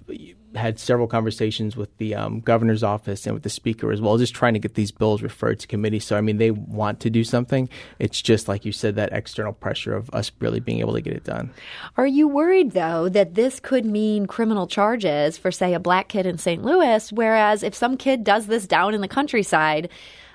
had 0.55 0.79
several 0.79 1.07
conversations 1.07 1.75
with 1.75 1.95
the 1.97 2.15
um, 2.15 2.39
governor's 2.39 2.83
office 2.83 3.25
and 3.25 3.33
with 3.33 3.43
the 3.43 3.49
speaker 3.49 3.91
as 3.91 4.01
well, 4.01 4.17
just 4.17 4.33
trying 4.33 4.53
to 4.53 4.59
get 4.59 4.75
these 4.75 4.91
bills 4.91 5.21
referred 5.21 5.59
to 5.59 5.67
committee. 5.67 5.99
So, 5.99 6.17
I 6.17 6.21
mean, 6.21 6.37
they 6.37 6.51
want 6.51 6.99
to 7.01 7.09
do 7.09 7.23
something. 7.23 7.69
It's 7.99 8.21
just, 8.21 8.47
like 8.47 8.65
you 8.65 8.71
said, 8.71 8.95
that 8.95 9.11
external 9.11 9.53
pressure 9.53 9.95
of 9.95 10.09
us 10.11 10.31
really 10.39 10.59
being 10.59 10.79
able 10.79 10.93
to 10.93 11.01
get 11.01 11.13
it 11.13 11.23
done. 11.23 11.51
Are 11.97 12.07
you 12.07 12.27
worried, 12.27 12.71
though, 12.71 13.09
that 13.09 13.35
this 13.35 13.59
could 13.59 13.85
mean 13.85 14.25
criminal 14.25 14.67
charges 14.67 15.37
for, 15.37 15.51
say, 15.51 15.73
a 15.73 15.79
black 15.79 16.09
kid 16.09 16.25
in 16.25 16.37
St. 16.37 16.63
Louis? 16.63 17.11
Whereas 17.11 17.63
if 17.63 17.75
some 17.75 17.97
kid 17.97 18.23
does 18.23 18.47
this 18.47 18.67
down 18.67 18.93
in 18.93 19.01
the 19.01 19.07
countryside, 19.07 19.89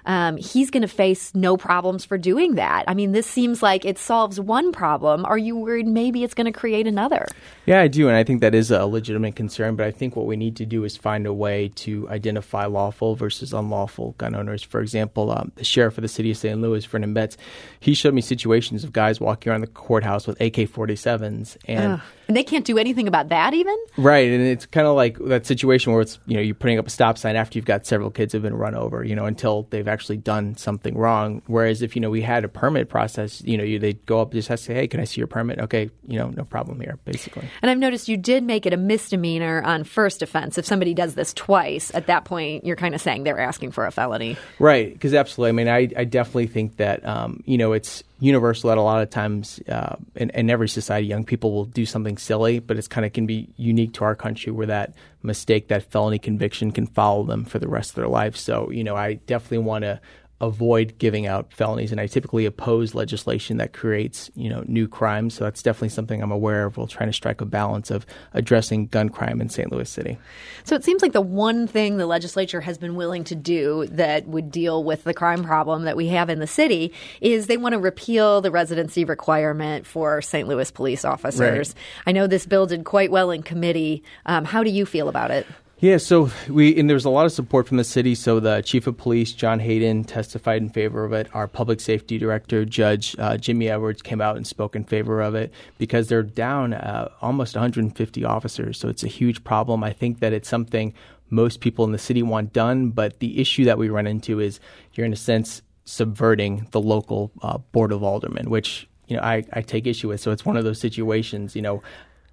um, 0.09 0.39
he's 0.39 0.71
going 0.71 0.81
to 0.81 0.89
face 0.89 1.35
no 1.35 1.59
problems 1.59 2.03
for 2.03 2.17
doing 2.17 2.55
that. 2.55 2.85
I 2.89 2.95
mean, 2.95 3.13
this 3.13 3.27
seems 3.27 3.63
like 3.63 3.85
it 3.85 3.99
solves 3.99 4.41
one 4.41 4.73
problem. 4.73 5.27
Are 5.27 5.37
you 5.37 5.55
worried 5.55 5.87
maybe 5.87 6.25
it's 6.25 6.33
going 6.33 6.51
to 6.51 6.59
create 6.59 6.87
another? 6.87 7.27
Yeah, 7.67 7.83
I 7.83 7.89
do. 7.89 8.09
And 8.09 8.17
I 8.17 8.25
think 8.25 8.41
that 8.41 8.55
is 8.55 8.71
a 8.71 8.87
legitimate 8.87 9.37
concern. 9.37 9.77
But 9.77 9.85
I 9.87 9.91
think 9.91 10.17
what 10.17 10.25
we 10.25 10.35
need 10.35 10.57
to 10.57 10.65
do 10.65 10.85
is 10.85 10.97
find 10.97 11.27
a 11.27 11.33
way 11.35 11.69
to 11.77 12.09
identify 12.09 12.65
lawful 12.65 13.17
versus 13.17 13.53
unlawful 13.53 14.15
gun 14.17 14.35
owners. 14.35 14.63
For 14.63 14.81
example, 14.81 15.31
um, 15.31 15.53
the 15.57 15.65
sheriff 15.65 15.99
of 15.99 16.03
the 16.03 16.09
city 16.09 16.31
of 16.31 16.39
St. 16.39 16.59
Louis, 16.59 16.87
Vernon 16.87 17.13
Betts, 17.13 17.37
he 17.79 17.93
showed 17.93 18.15
me 18.15 18.23
situations 18.23 18.85
of 18.85 18.95
guys 18.95 19.21
walking 19.21 19.53
around 19.53 19.61
the 19.61 19.67
courthouse 19.67 20.27
with 20.27 20.41
AK 20.41 20.55
47s. 20.55 21.59
And 21.67 21.93
Ugh. 21.93 22.01
And 22.29 22.37
they 22.37 22.45
can't 22.45 22.67
do 22.67 22.77
anything 22.77 23.09
about 23.09 23.31
that, 23.31 23.55
even. 23.55 23.75
Right, 23.97 24.29
and 24.29 24.43
it's 24.47 24.67
kind 24.67 24.87
of 24.87 24.95
like 24.95 25.19
that 25.19 25.47
situation 25.47 25.93
where 25.93 26.03
it's 26.03 26.19
you 26.27 26.35
know 26.35 26.43
you're 26.43 26.55
putting 26.55 26.79
up 26.79 26.87
a 26.87 26.91
stop 26.91 27.17
sign 27.17 27.37
after 27.37 27.59
you've 27.59 27.65
got 27.65 27.87
several 27.87 28.11
kids 28.11 28.35
have 28.35 28.43
been 28.43 28.55
run 28.55 28.75
over, 28.75 29.03
you 29.03 29.17
know, 29.17 29.25
until 29.25 29.67
they've 29.71 29.89
actually 29.89 30.19
done 30.19 30.55
something 30.55 30.97
wrong. 30.97 31.41
Whereas 31.47 31.81
if 31.81 31.97
you 31.97 32.01
know 32.01 32.11
we 32.11 32.21
had 32.21 32.45
a 32.45 32.49
permit 32.49 32.91
process, 32.91 33.43
you 33.45 33.57
know, 33.57 33.65
you, 33.65 33.79
they'd 33.79 34.05
go 34.05 34.21
up 34.21 34.33
just 34.33 34.49
have 34.49 34.59
to 34.59 34.65
say, 34.65 34.75
hey, 34.75 34.89
can 34.89 35.01
I 35.01 35.05
see 35.05 35.21
your 35.23 35.27
permit? 35.27 35.59
Okay, 35.59 35.91
you 36.07 36.19
know, 36.19 36.29
no 36.29 36.45
problem 36.45 36.81
here, 36.81 36.99
basically. 37.07 37.49
And 37.63 37.71
I've 37.71 37.79
noticed 37.79 38.09
you 38.09 38.19
did 38.19 38.45
make 38.45 38.67
it 38.67 38.75
a 38.75 38.77
misdemeanor 38.77 39.63
on 39.63 39.85
first 39.85 40.21
offense. 40.21 40.59
If 40.59 40.67
somebody 40.67 40.93
does 40.93 41.15
this 41.15 41.33
twice, 41.33 41.95
at 41.95 42.09
that 42.09 42.27
point 42.27 42.67
you're 42.67 42.77
kind 42.77 42.95
of 42.95 43.01
saying 43.01 43.25
they're 43.25 43.41
asking 43.41 43.71
for 43.71 43.87
a 43.87 43.91
felony. 43.91 44.37
Right, 44.59 44.93
because 44.93 45.15
absolutely. 45.15 45.49
I 45.49 45.53
mean, 45.53 45.69
I 45.69 46.01
I 46.01 46.05
definitely 46.05 46.49
think 46.49 46.77
that 46.77 47.07
um, 47.07 47.43
you 47.47 47.57
know 47.57 47.73
it's 47.73 48.05
universal 48.21 48.69
that 48.69 48.79
a 48.79 48.83
lot 48.83 49.03
of 49.03 49.11
times 49.11 49.61
uh, 49.69 49.97
in, 50.17 50.31
in, 50.31 50.51
every 50.51 50.69
society, 50.69 51.07
young 51.07 51.25
people 51.25 51.53
will 51.53 51.65
do 51.65 51.87
something 51.87 52.19
silly, 52.19 52.59
but 52.59 52.77
it's 52.77 52.89
kind 52.89 53.07
of 53.07 53.13
can 53.13 53.27
be 53.27 53.49
unique 53.57 53.93
to 53.95 54.05
our 54.05 54.15
country 54.15 54.51
where 54.51 54.67
that 54.67 54.95
mistake, 55.23 55.69
that 55.69 55.85
felony 55.91 56.19
conviction 56.19 56.73
can 56.73 56.87
follow 56.87 57.23
them 57.25 57.45
for 57.45 57.59
the 57.59 57.69
rest 57.69 57.91
of 57.91 57.97
their 57.97 58.09
life. 58.09 58.37
So, 58.37 58.71
you 58.71 58.83
know, 58.83 58.97
I 58.97 59.15
definitely 59.15 59.59
want 59.59 59.83
to 59.83 60.01
avoid 60.41 60.97
giving 60.99 61.27
out 61.27 61.53
felonies, 61.53 61.91
and 61.91 62.01
I 62.01 62.07
typically 62.07 62.47
oppose 62.47 62.95
legislation 62.95 63.57
that 63.57 63.73
creates 63.73 64.31
you 64.35 64.49
know 64.49 64.65
new 64.67 64.87
crimes. 64.87 65.35
So 65.35 65.45
that's 65.45 65.63
definitely 65.63 65.89
something 65.89 66.23
I'm 66.23 66.31
aware 66.31 66.67
of. 66.67 66.77
We're 66.77 66.87
trying 66.87 67.09
to 67.09 67.13
strike 67.13 67.41
a 67.41 67.45
balance 67.45 67.91
of 67.91 68.07
addressing 68.35 68.87
gun 68.87 69.09
crime 69.09 69.41
in 69.41 69.49
St. 69.49 69.71
Louis 69.73 69.89
City. 69.89 70.19
So 70.65 70.77
it 70.77 70.85
seems 70.85 71.03
like 71.03 71.13
the 71.13 71.21
one 71.21 71.67
thing 71.67 71.97
the 71.97 72.07
legislature 72.07 72.61
has 72.61 72.79
been 72.79 72.95
willing 72.95 73.25
to 73.25 73.35
do 73.35 73.87
that 73.87 74.29
would 74.29 74.51
deal 74.51 74.85
with 74.85 75.05
the 75.05 75.15
crime 75.15 75.43
problem 75.43 75.85
that 75.85 75.97
we 75.97 76.09
have 76.09 76.31
in 76.31 76.39
the 76.39 76.47
city 76.47 76.93
is 77.21 77.47
they 77.47 77.57
want 77.57 77.73
to 77.73 77.79
repeal 77.79 78.41
the 78.41 78.51
residency 78.51 79.05
requirement 79.05 79.87
for 79.87 80.23
St. 80.23 80.47
Louis 80.47 80.71
police 80.71 81.05
officers. 81.05 81.75
Right. 81.75 81.83
I 82.07 82.13
know 82.13 82.27
this 82.27 82.47
bill 82.47 82.67
did 82.67 82.85
quite 82.85 83.11
well 83.11 83.31
in 83.31 83.43
committee. 83.43 84.03
Um, 84.27 84.45
how 84.45 84.63
do 84.63 84.71
you 84.71 84.87
feel 84.87 85.09
about 85.09 85.31
it? 85.31 85.47
Yeah, 85.81 85.99
so 85.99 86.29
we 86.49 86.77
and 86.77 86.91
there's 86.91 87.05
a 87.05 87.11
lot 87.11 87.25
of 87.25 87.31
support 87.31 87.69
from 87.69 87.77
the 87.77 87.85
city. 87.85 88.17
So 88.17 88.41
the 88.41 88.63
chief 88.63 88.89
of 88.89 88.97
police, 88.97 89.33
John 89.33 89.61
Hayden, 89.61 90.03
testified 90.03 90.61
in 90.61 90.71
favor 90.71 91.05
of 91.05 91.13
it. 91.13 91.29
Our 91.35 91.47
public 91.47 91.79
safety 91.79 92.19
director, 92.19 92.65
Judge 92.65 93.15
uh, 93.17 93.37
Jimmy 93.37 93.69
Edwards, 93.69 94.03
came 94.03 94.21
out 94.21 94.37
and 94.37 94.45
spoke 94.45 94.75
in 94.75 94.83
favor 94.83 95.21
of 95.23 95.37
it 95.37 95.53
because 95.79 96.09
they're 96.09 96.25
down 96.25 96.75
uh, 96.75 97.11
almost 97.23 97.55
150 97.55 98.25
officers. 98.25 98.77
So 98.77 98.89
it's 98.89 99.05
a 99.05 99.09
huge 99.09 99.45
problem. 99.45 99.85
I 99.85 99.93
think 99.93 100.19
that 100.19 100.33
it's 100.33 100.49
something 100.49 100.95
most 101.31 101.61
people 101.61 101.85
in 101.85 101.93
the 101.93 101.99
city 101.99 102.25
want 102.25 102.53
done, 102.53 102.91
but 102.91 103.21
the 103.21 103.39
issue 103.39 103.65
that 103.67 103.79
we 103.79 103.89
run 103.89 104.09
into 104.09 104.41
is 104.41 104.59
you're 104.95 105.07
in 105.07 105.13
a 105.13 105.17
sense 105.17 105.63
subverting 105.85 106.67
the 106.73 106.81
local 106.81 107.31
uh, 107.43 107.59
board 107.59 107.93
of 107.93 108.03
aldermen, 108.03 108.51
which 108.51 108.89
you 109.07 109.17
know 109.17 109.23
I, 109.23 109.45
I 109.53 109.63
take 109.63 109.87
issue 109.87 110.09
with. 110.09 110.21
So 110.21 110.33
it's 110.33 110.45
one 110.45 110.57
of 110.57 110.65
those 110.65 110.81
situations. 110.81 111.55
You 111.55 111.63
know, 111.63 111.83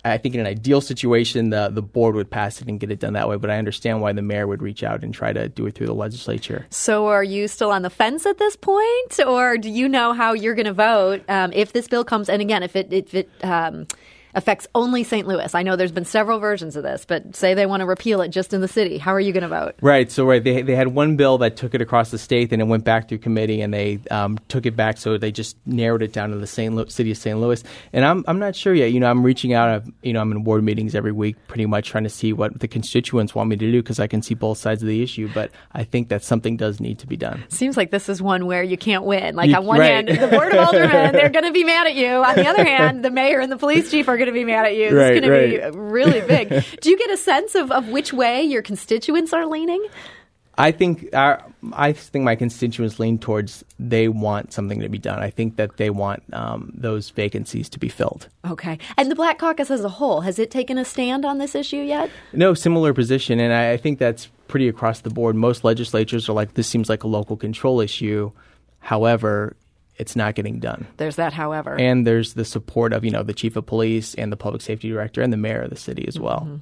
I 0.05 0.17
think 0.19 0.35
in 0.35 0.41
an 0.41 0.47
ideal 0.47 0.81
situation, 0.81 1.49
the 1.49 1.69
the 1.69 1.81
board 1.81 2.15
would 2.15 2.29
pass 2.29 2.61
it 2.61 2.67
and 2.67 2.79
get 2.79 2.91
it 2.91 2.99
done 2.99 3.13
that 3.13 3.27
way. 3.27 3.37
But 3.37 3.49
I 3.49 3.57
understand 3.57 4.01
why 4.01 4.13
the 4.13 4.21
mayor 4.21 4.45
would 4.45 4.61
reach 4.61 4.83
out 4.83 5.03
and 5.03 5.13
try 5.13 5.33
to 5.33 5.49
do 5.49 5.65
it 5.65 5.73
through 5.73 5.87
the 5.87 5.95
legislature. 5.95 6.67
So, 6.69 7.07
are 7.07 7.23
you 7.23 7.47
still 7.47 7.71
on 7.71 7.81
the 7.81 7.89
fence 7.89 8.25
at 8.25 8.37
this 8.37 8.55
point, 8.55 9.19
or 9.25 9.57
do 9.57 9.69
you 9.69 9.89
know 9.89 10.13
how 10.13 10.33
you're 10.33 10.55
going 10.55 10.67
to 10.67 10.73
vote 10.73 11.23
um, 11.27 11.51
if 11.53 11.73
this 11.73 11.87
bill 11.87 12.05
comes? 12.05 12.29
And 12.29 12.41
again, 12.41 12.61
if 12.61 12.75
it 12.75 12.93
if 12.93 13.15
it 13.15 13.29
um, 13.43 13.87
affects 14.35 14.67
only 14.75 15.03
St. 15.03 15.27
Louis. 15.27 15.53
I 15.55 15.63
know 15.63 15.75
there's 15.75 15.91
been 15.91 16.05
several 16.05 16.39
versions 16.39 16.75
of 16.75 16.83
this, 16.83 17.05
but 17.05 17.35
say 17.35 17.53
they 17.53 17.65
want 17.65 17.81
to 17.81 17.85
repeal 17.85 18.21
it 18.21 18.29
just 18.29 18.53
in 18.53 18.61
the 18.61 18.67
city. 18.67 18.97
How 18.97 19.13
are 19.13 19.19
you 19.19 19.31
going 19.33 19.43
to 19.43 19.49
vote? 19.49 19.75
Right. 19.81 20.11
So, 20.11 20.25
right, 20.25 20.43
they, 20.43 20.61
they 20.61 20.75
had 20.75 20.89
one 20.89 21.15
bill 21.15 21.37
that 21.39 21.55
took 21.57 21.73
it 21.73 21.81
across 21.81 22.11
the 22.11 22.17
state, 22.17 22.49
then 22.49 22.61
it 22.61 22.65
went 22.67 22.83
back 22.83 23.09
through 23.09 23.19
committee, 23.19 23.61
and 23.61 23.73
they 23.73 23.99
um, 24.11 24.37
took 24.47 24.65
it 24.65 24.75
back. 24.75 24.97
So 24.97 25.17
they 25.17 25.31
just 25.31 25.57
narrowed 25.65 26.03
it 26.03 26.13
down 26.13 26.29
to 26.31 26.37
the 26.37 26.47
St. 26.47 26.75
Lu- 26.75 26.89
city 26.89 27.11
of 27.11 27.17
St. 27.17 27.39
Louis. 27.39 27.63
And 27.93 28.05
I'm 28.05 28.23
I'm 28.27 28.39
not 28.39 28.55
sure 28.55 28.73
yet. 28.73 28.91
You 28.91 28.99
know, 28.99 29.09
I'm 29.09 29.23
reaching 29.23 29.53
out. 29.53 29.69
I've, 29.69 29.91
you 30.03 30.13
know, 30.13 30.21
I'm 30.21 30.31
in 30.31 30.43
board 30.43 30.63
meetings 30.63 30.95
every 30.95 31.11
week, 31.11 31.35
pretty 31.47 31.65
much 31.65 31.89
trying 31.89 32.03
to 32.03 32.09
see 32.09 32.33
what 32.33 32.59
the 32.59 32.67
constituents 32.67 33.33
want 33.33 33.49
me 33.49 33.55
to 33.55 33.71
do 33.71 33.81
because 33.81 33.99
I 33.99 34.07
can 34.07 34.21
see 34.21 34.33
both 34.35 34.57
sides 34.57 34.81
of 34.81 34.87
the 34.87 35.01
issue. 35.01 35.29
But 35.33 35.51
I 35.71 35.83
think 35.83 36.09
that 36.09 36.23
something 36.23 36.57
does 36.57 36.79
need 36.79 36.99
to 36.99 37.07
be 37.07 37.17
done. 37.17 37.43
Seems 37.49 37.77
like 37.77 37.91
this 37.91 38.09
is 38.09 38.21
one 38.21 38.45
where 38.45 38.63
you 38.63 38.77
can't 38.77 39.03
win. 39.05 39.35
Like 39.35 39.49
You- 39.49 39.55
on 39.55 39.65
one 39.65 39.79
right. 39.79 40.07
hand, 40.07 40.07
the 40.09 40.27
board 40.27 40.51
of 40.53 40.59
aldermen 40.67 41.13
they're 41.13 41.29
going 41.29 41.45
to 41.45 41.51
be 41.51 41.63
mad 41.63 41.87
at 41.87 41.95
you. 41.95 42.07
On 42.07 42.35
the 42.35 42.47
other 42.47 42.63
hand, 42.63 43.03
the 43.03 43.11
mayor 43.11 43.39
and 43.39 43.51
the 43.51 43.57
police 43.57 43.89
chief 43.91 44.07
are 44.07 44.17
going 44.17 44.24
to 44.25 44.33
be 44.33 44.43
mad 44.43 44.65
at 44.65 44.75
you. 44.75 44.85
This 44.89 44.93
Right, 44.93 45.15
is 45.15 45.21
going 45.21 45.51
to 45.51 45.71
be 45.71 45.77
really 45.77 46.21
big. 46.27 46.49
Do 46.81 46.89
you 46.89 46.97
get 46.97 47.09
a 47.11 47.17
sense 47.17 47.55
of, 47.55 47.71
of 47.71 47.89
which 47.89 48.13
way 48.13 48.43
your 48.43 48.61
constituents 48.61 49.33
are 49.33 49.45
leaning? 49.45 49.85
I 50.57 50.71
think 50.71 51.09
our, 51.13 51.43
I 51.73 51.91
think 51.91 52.23
my 52.23 52.35
constituents 52.35 52.97
lean 52.99 53.19
towards 53.19 53.65
they 53.77 54.07
want 54.07 54.53
something 54.53 54.79
to 54.79 54.89
be 54.89 54.97
done. 54.97 55.19
I 55.19 55.29
think 55.29 55.57
that 55.57 55.77
they 55.77 55.89
want 55.89 56.23
um, 56.33 56.71
those 56.73 57.09
vacancies 57.09 57.67
to 57.69 57.79
be 57.79 57.89
filled. 57.89 58.29
Okay. 58.49 58.79
And 58.97 59.11
the 59.11 59.15
Black 59.15 59.37
Caucus 59.37 59.69
as 59.69 59.83
a 59.83 59.89
whole, 59.89 60.21
has 60.21 60.39
it 60.39 60.51
taken 60.51 60.77
a 60.77 60.85
stand 60.85 61.25
on 61.25 61.39
this 61.39 61.55
issue 61.55 61.77
yet? 61.81 62.09
No 62.31 62.53
similar 62.53 62.93
position, 62.93 63.39
and 63.39 63.51
I, 63.53 63.71
I 63.71 63.77
think 63.77 63.99
that's 63.99 64.27
pretty 64.47 64.69
across 64.69 65.01
the 65.01 65.09
board. 65.09 65.35
Most 65.35 65.63
legislatures 65.65 66.29
are 66.29 66.33
like, 66.33 66.53
this 66.53 66.67
seems 66.67 66.87
like 66.87 67.03
a 67.03 67.07
local 67.07 67.35
control 67.35 67.81
issue. 67.81 68.31
However, 68.79 69.57
it's 69.97 70.15
not 70.15 70.35
getting 70.35 70.59
done. 70.59 70.87
There's 70.97 71.15
that, 71.15 71.33
however. 71.33 71.79
And 71.79 72.05
there's 72.05 72.33
the 72.33 72.45
support 72.45 72.93
of 72.93 73.03
you 73.05 73.11
know 73.11 73.23
the 73.23 73.33
chief 73.33 73.55
of 73.55 73.65
police 73.65 74.13
and 74.15 74.31
the 74.31 74.37
public 74.37 74.61
safety 74.61 74.89
director 74.89 75.21
and 75.21 75.31
the 75.31 75.37
mayor 75.37 75.61
of 75.61 75.69
the 75.69 75.75
city 75.75 76.05
as 76.07 76.19
well. 76.19 76.41
Mm-hmm. 76.41 76.55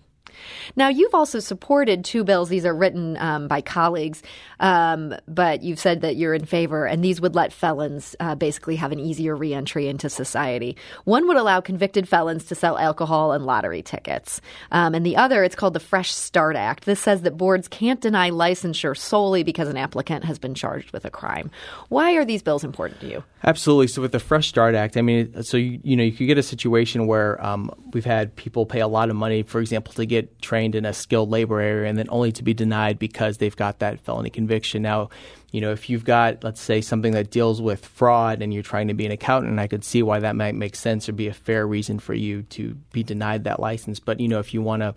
Now, 0.75 0.89
you've 0.89 1.13
also 1.13 1.39
supported 1.39 2.05
two 2.05 2.23
bills. 2.23 2.49
These 2.49 2.65
are 2.65 2.73
written 2.73 3.17
um, 3.17 3.47
by 3.47 3.61
colleagues, 3.61 4.21
um, 4.59 5.15
but 5.27 5.63
you've 5.63 5.79
said 5.79 6.01
that 6.01 6.15
you're 6.15 6.33
in 6.33 6.45
favor, 6.45 6.85
and 6.85 7.03
these 7.03 7.21
would 7.21 7.35
let 7.35 7.53
felons 7.53 8.15
uh, 8.19 8.35
basically 8.35 8.75
have 8.75 8.91
an 8.91 8.99
easier 8.99 9.35
reentry 9.35 9.87
into 9.87 10.09
society. 10.09 10.75
One 11.05 11.27
would 11.27 11.37
allow 11.37 11.61
convicted 11.61 12.07
felons 12.07 12.45
to 12.45 12.55
sell 12.55 12.77
alcohol 12.77 13.31
and 13.31 13.45
lottery 13.45 13.81
tickets, 13.81 14.41
um, 14.71 14.95
and 14.95 15.05
the 15.05 15.17
other, 15.17 15.43
it's 15.43 15.55
called 15.55 15.73
the 15.73 15.79
Fresh 15.79 16.13
Start 16.13 16.55
Act. 16.55 16.85
This 16.85 16.99
says 16.99 17.21
that 17.23 17.37
boards 17.37 17.67
can't 17.67 18.01
deny 18.01 18.29
licensure 18.29 18.97
solely 18.97 19.43
because 19.43 19.67
an 19.67 19.77
applicant 19.77 20.23
has 20.25 20.39
been 20.39 20.53
charged 20.53 20.91
with 20.91 21.05
a 21.05 21.09
crime. 21.09 21.51
Why 21.89 22.13
are 22.13 22.25
these 22.25 22.41
bills 22.41 22.63
important 22.63 22.99
to 23.01 23.07
you? 23.07 23.23
Absolutely. 23.43 23.87
So 23.87 24.01
with 24.01 24.11
the 24.11 24.19
Fresh 24.19 24.47
Start 24.47 24.75
Act, 24.75 24.97
I 24.97 25.01
mean, 25.01 25.43
so 25.43 25.57
you, 25.57 25.79
you 25.83 25.95
know 25.95 26.03
you 26.03 26.11
could 26.11 26.27
get 26.27 26.37
a 26.37 26.43
situation 26.43 27.07
where 27.07 27.43
um, 27.43 27.71
we've 27.93 28.05
had 28.05 28.35
people 28.35 28.65
pay 28.65 28.79
a 28.79 28.87
lot 28.87 29.09
of 29.09 29.15
money, 29.15 29.43
for 29.43 29.59
example, 29.59 29.93
to 29.93 30.05
get 30.05 30.22
trained 30.41 30.75
in 30.75 30.85
a 30.85 30.93
skilled 30.93 31.29
labor 31.29 31.59
area, 31.59 31.89
and 31.89 31.97
then 31.97 32.07
only 32.09 32.31
to 32.33 32.43
be 32.43 32.53
denied 32.53 32.99
because 32.99 33.37
they've 33.37 33.55
got 33.55 33.79
that 33.79 33.99
felony 33.99 34.29
conviction. 34.29 34.81
Now, 34.81 35.09
you 35.51 35.61
know, 35.61 35.71
if 35.71 35.89
you've 35.89 36.05
got, 36.05 36.43
let's 36.43 36.61
say, 36.61 36.81
something 36.81 37.13
that 37.13 37.31
deals 37.31 37.61
with 37.61 37.85
fraud, 37.85 38.41
and 38.41 38.53
you're 38.53 38.63
trying 38.63 38.87
to 38.87 38.93
be 38.93 39.05
an 39.05 39.11
accountant, 39.11 39.59
I 39.59 39.67
could 39.67 39.83
see 39.83 40.03
why 40.03 40.19
that 40.19 40.35
might 40.35 40.55
make 40.55 40.75
sense 40.75 41.07
or 41.07 41.13
be 41.13 41.27
a 41.27 41.33
fair 41.33 41.67
reason 41.67 41.99
for 41.99 42.13
you 42.13 42.43
to 42.43 42.75
be 42.91 43.03
denied 43.03 43.43
that 43.43 43.59
license. 43.59 43.99
But 43.99 44.19
you 44.19 44.27
know, 44.27 44.39
if 44.39 44.53
you 44.53 44.61
want 44.61 44.81
to 44.81 44.95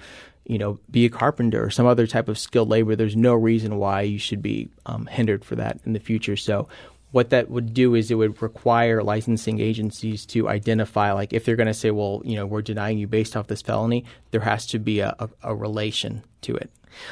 you 0.48 0.58
know, 0.58 0.78
be 0.90 1.04
a 1.04 1.10
carpenter 1.10 1.64
or 1.64 1.70
some 1.70 1.86
other 1.86 2.06
type 2.06 2.28
of 2.28 2.38
skilled 2.38 2.68
labor, 2.68 2.94
there's 2.94 3.16
no 3.16 3.34
reason 3.34 3.78
why 3.78 4.02
you 4.02 4.18
should 4.18 4.40
be 4.40 4.68
um, 4.86 5.06
hindered 5.06 5.44
for 5.44 5.56
that 5.56 5.80
in 5.84 5.92
the 5.92 5.98
future. 5.98 6.36
So 6.36 6.68
what 7.12 7.30
that 7.30 7.50
would 7.50 7.72
do 7.72 7.94
is 7.94 8.10
it 8.10 8.16
would 8.16 8.42
require 8.42 9.02
licensing 9.02 9.60
agencies 9.60 10.26
to 10.26 10.48
identify, 10.48 11.12
like, 11.12 11.32
if 11.32 11.44
they're 11.44 11.56
going 11.56 11.66
to 11.66 11.74
say, 11.74 11.90
well, 11.90 12.20
you 12.24 12.36
know, 12.36 12.46
we're 12.46 12.62
denying 12.62 12.98
you 12.98 13.06
based 13.06 13.36
off 13.36 13.46
this 13.46 13.62
felony, 13.62 14.04
there 14.30 14.40
has 14.40 14.66
to 14.66 14.78
be 14.78 15.00
a, 15.00 15.14
a, 15.18 15.28
a 15.42 15.54
relation 15.54 16.22
to 16.46 16.54
it. 16.54 16.70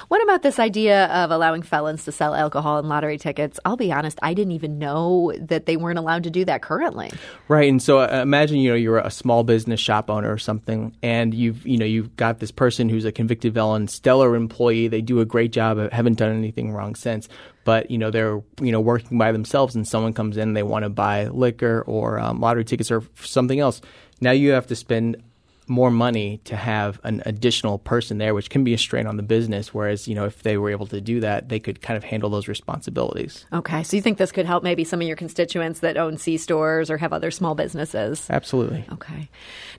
What 0.08 0.22
about 0.22 0.42
this 0.42 0.58
idea 0.58 1.06
of 1.06 1.30
allowing 1.30 1.62
felons 1.62 2.04
to 2.04 2.12
sell 2.12 2.34
alcohol 2.34 2.78
and 2.78 2.88
lottery 2.88 3.18
tickets? 3.18 3.60
I'll 3.64 3.76
be 3.76 3.92
honest, 3.92 4.18
I 4.22 4.34
didn't 4.34 4.52
even 4.52 4.78
know 4.78 5.32
that 5.38 5.66
they 5.66 5.76
weren't 5.76 5.98
allowed 5.98 6.24
to 6.24 6.30
do 6.30 6.44
that 6.44 6.62
currently. 6.62 7.10
Right, 7.48 7.68
and 7.68 7.82
so 7.82 8.00
uh, 8.00 8.20
imagine 8.22 8.58
you 8.58 8.70
know 8.70 8.76
you're 8.76 8.98
a 8.98 9.10
small 9.10 9.44
business 9.44 9.80
shop 9.80 10.10
owner 10.10 10.32
or 10.32 10.38
something, 10.38 10.96
and 11.02 11.34
you've 11.34 11.66
you 11.66 11.78
know 11.78 11.84
you've 11.84 12.16
got 12.16 12.38
this 12.38 12.50
person 12.50 12.88
who's 12.88 13.04
a 13.04 13.12
convicted 13.12 13.54
felon, 13.54 13.88
stellar 13.88 14.34
employee. 14.34 14.88
They 14.88 15.02
do 15.02 15.20
a 15.20 15.24
great 15.24 15.52
job, 15.52 15.78
haven't 15.92 16.18
done 16.18 16.32
anything 16.36 16.72
wrong 16.72 16.94
since, 16.94 17.28
but 17.64 17.90
you 17.90 17.98
know 17.98 18.10
they're 18.10 18.40
you 18.60 18.72
know 18.72 18.80
working 18.80 19.18
by 19.18 19.32
themselves, 19.32 19.74
and 19.74 19.86
someone 19.86 20.12
comes 20.12 20.36
in, 20.36 20.54
they 20.54 20.62
want 20.62 20.84
to 20.84 20.90
buy 20.90 21.26
liquor 21.28 21.82
or 21.86 22.18
um, 22.18 22.40
lottery 22.40 22.64
tickets 22.64 22.90
or 22.90 23.02
something 23.20 23.60
else. 23.60 23.80
Now 24.20 24.30
you 24.30 24.52
have 24.52 24.68
to 24.68 24.76
spend 24.76 25.22
more 25.66 25.90
money 25.90 26.40
to 26.44 26.56
have 26.56 27.00
an 27.04 27.22
additional 27.26 27.78
person 27.78 28.18
there, 28.18 28.34
which 28.34 28.50
can 28.50 28.64
be 28.64 28.74
a 28.74 28.78
strain 28.78 29.06
on 29.06 29.16
the 29.16 29.22
business. 29.22 29.72
Whereas, 29.72 30.06
you 30.06 30.14
know, 30.14 30.24
if 30.24 30.42
they 30.42 30.56
were 30.56 30.70
able 30.70 30.86
to 30.88 31.00
do 31.00 31.20
that, 31.20 31.48
they 31.48 31.58
could 31.58 31.80
kind 31.80 31.96
of 31.96 32.04
handle 32.04 32.28
those 32.28 32.48
responsibilities. 32.48 33.46
Okay, 33.52 33.82
so 33.82 33.96
you 33.96 34.02
think 34.02 34.18
this 34.18 34.32
could 34.32 34.46
help 34.46 34.62
maybe 34.62 34.84
some 34.84 35.00
of 35.00 35.06
your 35.06 35.16
constituents 35.16 35.80
that 35.80 35.96
own 35.96 36.18
C 36.18 36.36
stores 36.36 36.90
or 36.90 36.98
have 36.98 37.12
other 37.12 37.30
small 37.30 37.54
businesses? 37.54 38.28
Absolutely. 38.28 38.84
Okay. 38.92 39.28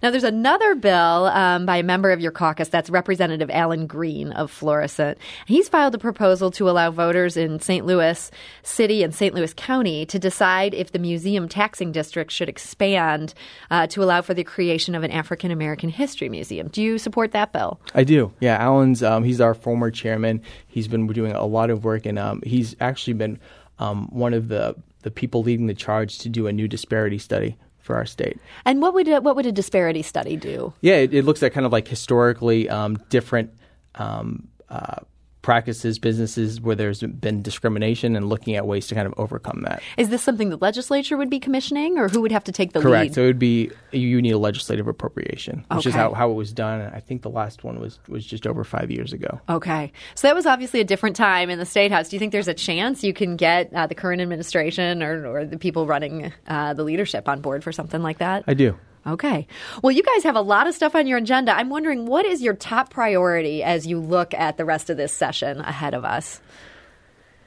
Now, 0.02 0.12
there's 0.12 0.24
another 0.24 0.76
bill 0.76 1.26
um, 1.26 1.66
by 1.66 1.78
a 1.78 1.84
member 1.84 2.12
of 2.12 2.20
your 2.20 2.32
caucus, 2.32 2.70
that's 2.70 2.90
Representative 2.90 3.50
Alan 3.52 3.86
Green 3.88 4.32
of 4.32 4.50
Florissant. 4.50 5.18
He's 5.46 5.70
filed 5.70 5.94
a 5.96 6.00
proposal 6.00 6.52
to 6.52 6.70
allow 6.70 6.92
voters 6.92 7.38
in 7.38 7.60
St. 7.60 7.86
Louis 7.86 8.32
City 8.64 9.04
and 9.04 9.14
St. 9.14 9.36
Louis 9.36 9.54
County 9.54 10.06
to 10.08 10.18
decide 10.18 10.74
if 10.74 10.92
the 10.92 11.00
museum 11.00 11.48
taxing 11.48 11.92
district 11.92 12.32
should 12.32 12.50
expand 12.50 13.34
uh, 13.70 13.88
to 13.88 14.04
allow 14.04 14.22
for 14.22 14.34
the 14.34 14.44
creation 14.44 14.96
of 14.96 15.04
an 15.04 15.12
African 15.12 15.52
American 15.52 15.75
History 15.90 16.30
Museum. 16.30 16.68
Do 16.68 16.82
you 16.82 16.98
support 16.98 17.32
that 17.32 17.54
bill? 17.54 17.80
I 17.94 18.04
do. 18.04 18.32
Yeah, 18.40 18.58
Alan's 18.58 19.04
um, 19.04 19.24
he's 19.24 19.42
our 19.42 19.54
former 19.54 19.92
chairman. 19.92 20.42
He's 20.68 20.88
been 20.88 21.08
doing 21.08 21.32
a 21.32 21.46
lot 21.46 21.70
of 21.70 21.84
work, 21.84 22.06
and 22.06 22.18
um, 22.20 22.42
he's 22.46 22.76
actually 22.80 23.14
been 23.14 23.40
um, 23.80 24.08
one 24.12 24.34
of 24.34 24.48
the 24.48 24.76
the 25.02 25.12
people 25.12 25.44
leading 25.44 25.68
the 25.68 25.74
charge 25.74 26.18
to 26.20 26.30
do 26.30 26.48
a 26.48 26.52
new 26.52 26.68
disparity 26.68 27.20
study 27.20 27.58
for 27.80 27.96
our 27.96 28.06
state. 28.06 28.40
And 28.66 28.82
what 28.82 28.94
would 28.96 29.08
a, 29.08 29.22
what 29.22 29.36
would 29.36 29.46
a 29.46 29.52
disparity 29.52 30.02
study 30.02 30.36
do? 30.36 30.74
Yeah, 30.82 30.96
it, 30.96 31.14
it 31.14 31.26
looks 31.26 31.44
at 31.44 31.54
kind 31.54 31.66
of 31.66 31.72
like 31.72 31.88
historically 31.88 32.68
um, 32.68 32.98
different. 33.10 33.54
Um, 33.94 34.48
uh, 34.70 34.98
practices 35.46 36.00
businesses 36.00 36.60
where 36.60 36.76
there's 36.76 37.02
been 37.02 37.44
discrimination 37.44 38.16
and 38.16 38.30
looking 38.30 38.56
at 38.56 38.66
ways 38.66 38.88
to 38.88 38.96
kind 38.96 39.06
of 39.06 39.14
overcome 39.18 39.62
that 39.62 39.80
Is 39.96 40.10
this 40.10 40.24
something 40.24 40.50
the 40.50 40.58
legislature 40.58 41.18
would 41.18 41.30
be 41.30 41.40
commissioning, 41.40 42.00
or 42.00 42.10
who 42.10 42.22
would 42.22 42.32
have 42.32 42.46
to 42.46 42.52
take 42.52 42.74
the 42.74 42.82
correct 42.82 42.92
lead? 42.92 42.98
Correct. 43.00 43.16
So 43.16 43.24
it 43.24 43.28
would 43.28 43.40
be 43.40 43.70
you 43.92 44.22
need 44.24 44.32
a 44.32 44.40
legislative 44.40 44.88
appropriation 44.88 45.64
which 45.72 45.86
is 45.86 45.94
how, 45.94 46.14
how 46.14 46.32
it 46.32 46.34
was 46.34 46.52
done 46.52 46.82
i 46.94 47.00
think 47.00 47.22
the 47.22 47.30
last 47.30 47.64
one 47.64 47.80
was 47.80 48.00
was 48.08 48.26
just 48.26 48.48
over 48.48 48.64
five 48.64 48.90
years 48.90 49.14
ago 49.14 49.40
Okay. 49.48 49.92
So 50.16 50.28
that 50.28 50.36
was 50.36 50.46
obviously 50.46 50.80
a 50.80 50.84
different 50.84 51.16
time 51.16 51.50
in 51.50 51.60
the 51.60 51.66
State 51.66 51.92
House. 51.92 52.10
Do 52.10 52.16
you 52.16 52.20
think 52.20 52.32
there's 52.32 52.48
a 52.48 52.54
chance 52.54 53.04
you 53.04 53.14
can 53.14 53.36
get 53.36 53.74
uh, 53.74 53.88
the 53.88 53.96
current 53.96 54.22
administration 54.22 55.04
or, 55.04 55.28
or 55.28 55.46
the 55.46 55.58
people 55.58 55.86
running 55.86 56.34
uh, 56.48 56.74
the 56.74 56.84
leadership 56.84 57.30
on 57.30 57.42
board 57.42 57.64
for 57.64 57.72
something 57.72 58.02
like 58.02 58.18
that? 58.18 58.44
i 58.48 58.54
do 58.54 58.76
Okay. 59.08 59.48
Well, 59.84 59.92
you 59.92 60.02
guys 60.02 60.24
have 60.24 60.36
a 60.36 60.42
lot 60.42 60.68
of 60.68 60.74
stuff 60.74 60.96
on 60.96 61.06
your 61.06 61.20
agenda. 61.20 61.56
I'm 61.56 61.70
wondering 61.70 62.08
what 62.08 62.26
is 62.26 62.42
your 62.42 62.56
top 62.56 62.90
priority 62.90 63.62
as 63.62 63.86
you 63.86 64.00
look 64.00 64.34
at 64.34 64.58
the 64.58 64.66
rest 64.66 64.90
of 64.90 64.98
this 64.98 65.14
session 65.14 65.60
ahead 65.62 65.94
of 65.94 66.04
us? 66.04 66.42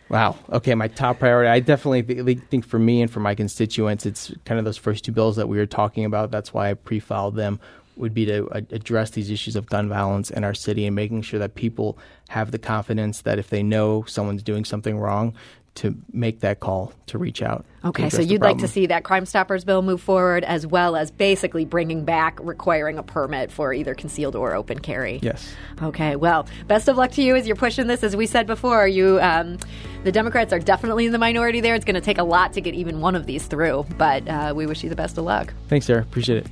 Wow. 0.08 0.36
Okay, 0.50 0.74
my 0.74 0.88
top 0.88 1.18
priority. 1.18 1.50
I 1.50 1.60
definitely 1.60 2.02
th- 2.02 2.38
think 2.48 2.64
for 2.64 2.78
me 2.78 3.02
and 3.02 3.10
for 3.10 3.20
my 3.20 3.34
constituents, 3.34 4.06
it's 4.06 4.32
kind 4.44 4.58
of 4.58 4.64
those 4.64 4.78
first 4.78 5.04
two 5.04 5.12
bills 5.12 5.36
that 5.36 5.48
we 5.48 5.58
were 5.58 5.66
talking 5.66 6.04
about. 6.04 6.30
That's 6.30 6.54
why 6.54 6.70
I 6.70 6.74
pre-filed 6.74 7.34
them. 7.34 7.60
Would 7.98 8.14
be 8.14 8.26
to 8.26 8.48
uh, 8.48 8.60
address 8.70 9.10
these 9.10 9.30
issues 9.30 9.56
of 9.56 9.66
gun 9.66 9.88
violence 9.88 10.30
in 10.30 10.44
our 10.44 10.54
city 10.54 10.86
and 10.86 10.94
making 10.94 11.22
sure 11.22 11.40
that 11.40 11.54
people 11.54 11.98
have 12.28 12.50
the 12.50 12.58
confidence 12.58 13.22
that 13.22 13.38
if 13.38 13.50
they 13.50 13.62
know 13.62 14.04
someone's 14.06 14.42
doing 14.42 14.64
something 14.64 14.98
wrong, 14.98 15.34
to 15.78 15.96
make 16.12 16.40
that 16.40 16.58
call 16.58 16.92
to 17.06 17.18
reach 17.18 17.40
out. 17.40 17.64
Okay, 17.84 18.10
so 18.10 18.20
you'd 18.20 18.42
like 18.42 18.58
to 18.58 18.66
see 18.66 18.86
that 18.86 19.04
Crime 19.04 19.24
Stoppers 19.24 19.64
bill 19.64 19.80
move 19.80 20.00
forward 20.00 20.42
as 20.42 20.66
well 20.66 20.96
as 20.96 21.12
basically 21.12 21.64
bringing 21.64 22.04
back 22.04 22.40
requiring 22.42 22.98
a 22.98 23.04
permit 23.04 23.52
for 23.52 23.72
either 23.72 23.94
concealed 23.94 24.34
or 24.34 24.56
open 24.56 24.80
carry. 24.80 25.20
Yes. 25.22 25.54
Okay, 25.80 26.16
well, 26.16 26.48
best 26.66 26.88
of 26.88 26.96
luck 26.96 27.12
to 27.12 27.22
you 27.22 27.36
as 27.36 27.46
you're 27.46 27.54
pushing 27.54 27.86
this. 27.86 28.02
As 28.02 28.16
we 28.16 28.26
said 28.26 28.48
before, 28.48 28.88
you, 28.88 29.20
um, 29.20 29.58
the 30.02 30.10
Democrats 30.10 30.52
are 30.52 30.58
definitely 30.58 31.06
in 31.06 31.12
the 31.12 31.18
minority 31.18 31.60
there. 31.60 31.76
It's 31.76 31.84
going 31.84 31.94
to 31.94 32.00
take 32.00 32.18
a 32.18 32.24
lot 32.24 32.54
to 32.54 32.60
get 32.60 32.74
even 32.74 33.00
one 33.00 33.14
of 33.14 33.26
these 33.26 33.46
through, 33.46 33.86
but 33.96 34.26
uh, 34.26 34.52
we 34.56 34.66
wish 34.66 34.82
you 34.82 34.90
the 34.90 34.96
best 34.96 35.16
of 35.16 35.24
luck. 35.24 35.54
Thanks, 35.68 35.86
Sarah. 35.86 36.02
Appreciate 36.02 36.38
it. 36.38 36.46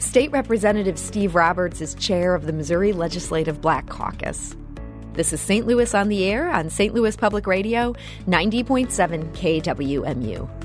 State 0.00 0.32
Representative 0.32 0.98
Steve 0.98 1.34
Roberts 1.34 1.82
is 1.82 1.94
chair 1.94 2.34
of 2.34 2.46
the 2.46 2.54
Missouri 2.54 2.94
Legislative 2.94 3.60
Black 3.60 3.86
Caucus. 3.90 4.56
This 5.12 5.30
is 5.34 5.42
St. 5.42 5.66
Louis 5.66 5.94
on 5.94 6.08
the 6.08 6.24
Air 6.24 6.50
on 6.50 6.70
St. 6.70 6.94
Louis 6.94 7.14
Public 7.18 7.46
Radio, 7.46 7.94
90.7 8.26 9.30
KWMU. 9.34 10.59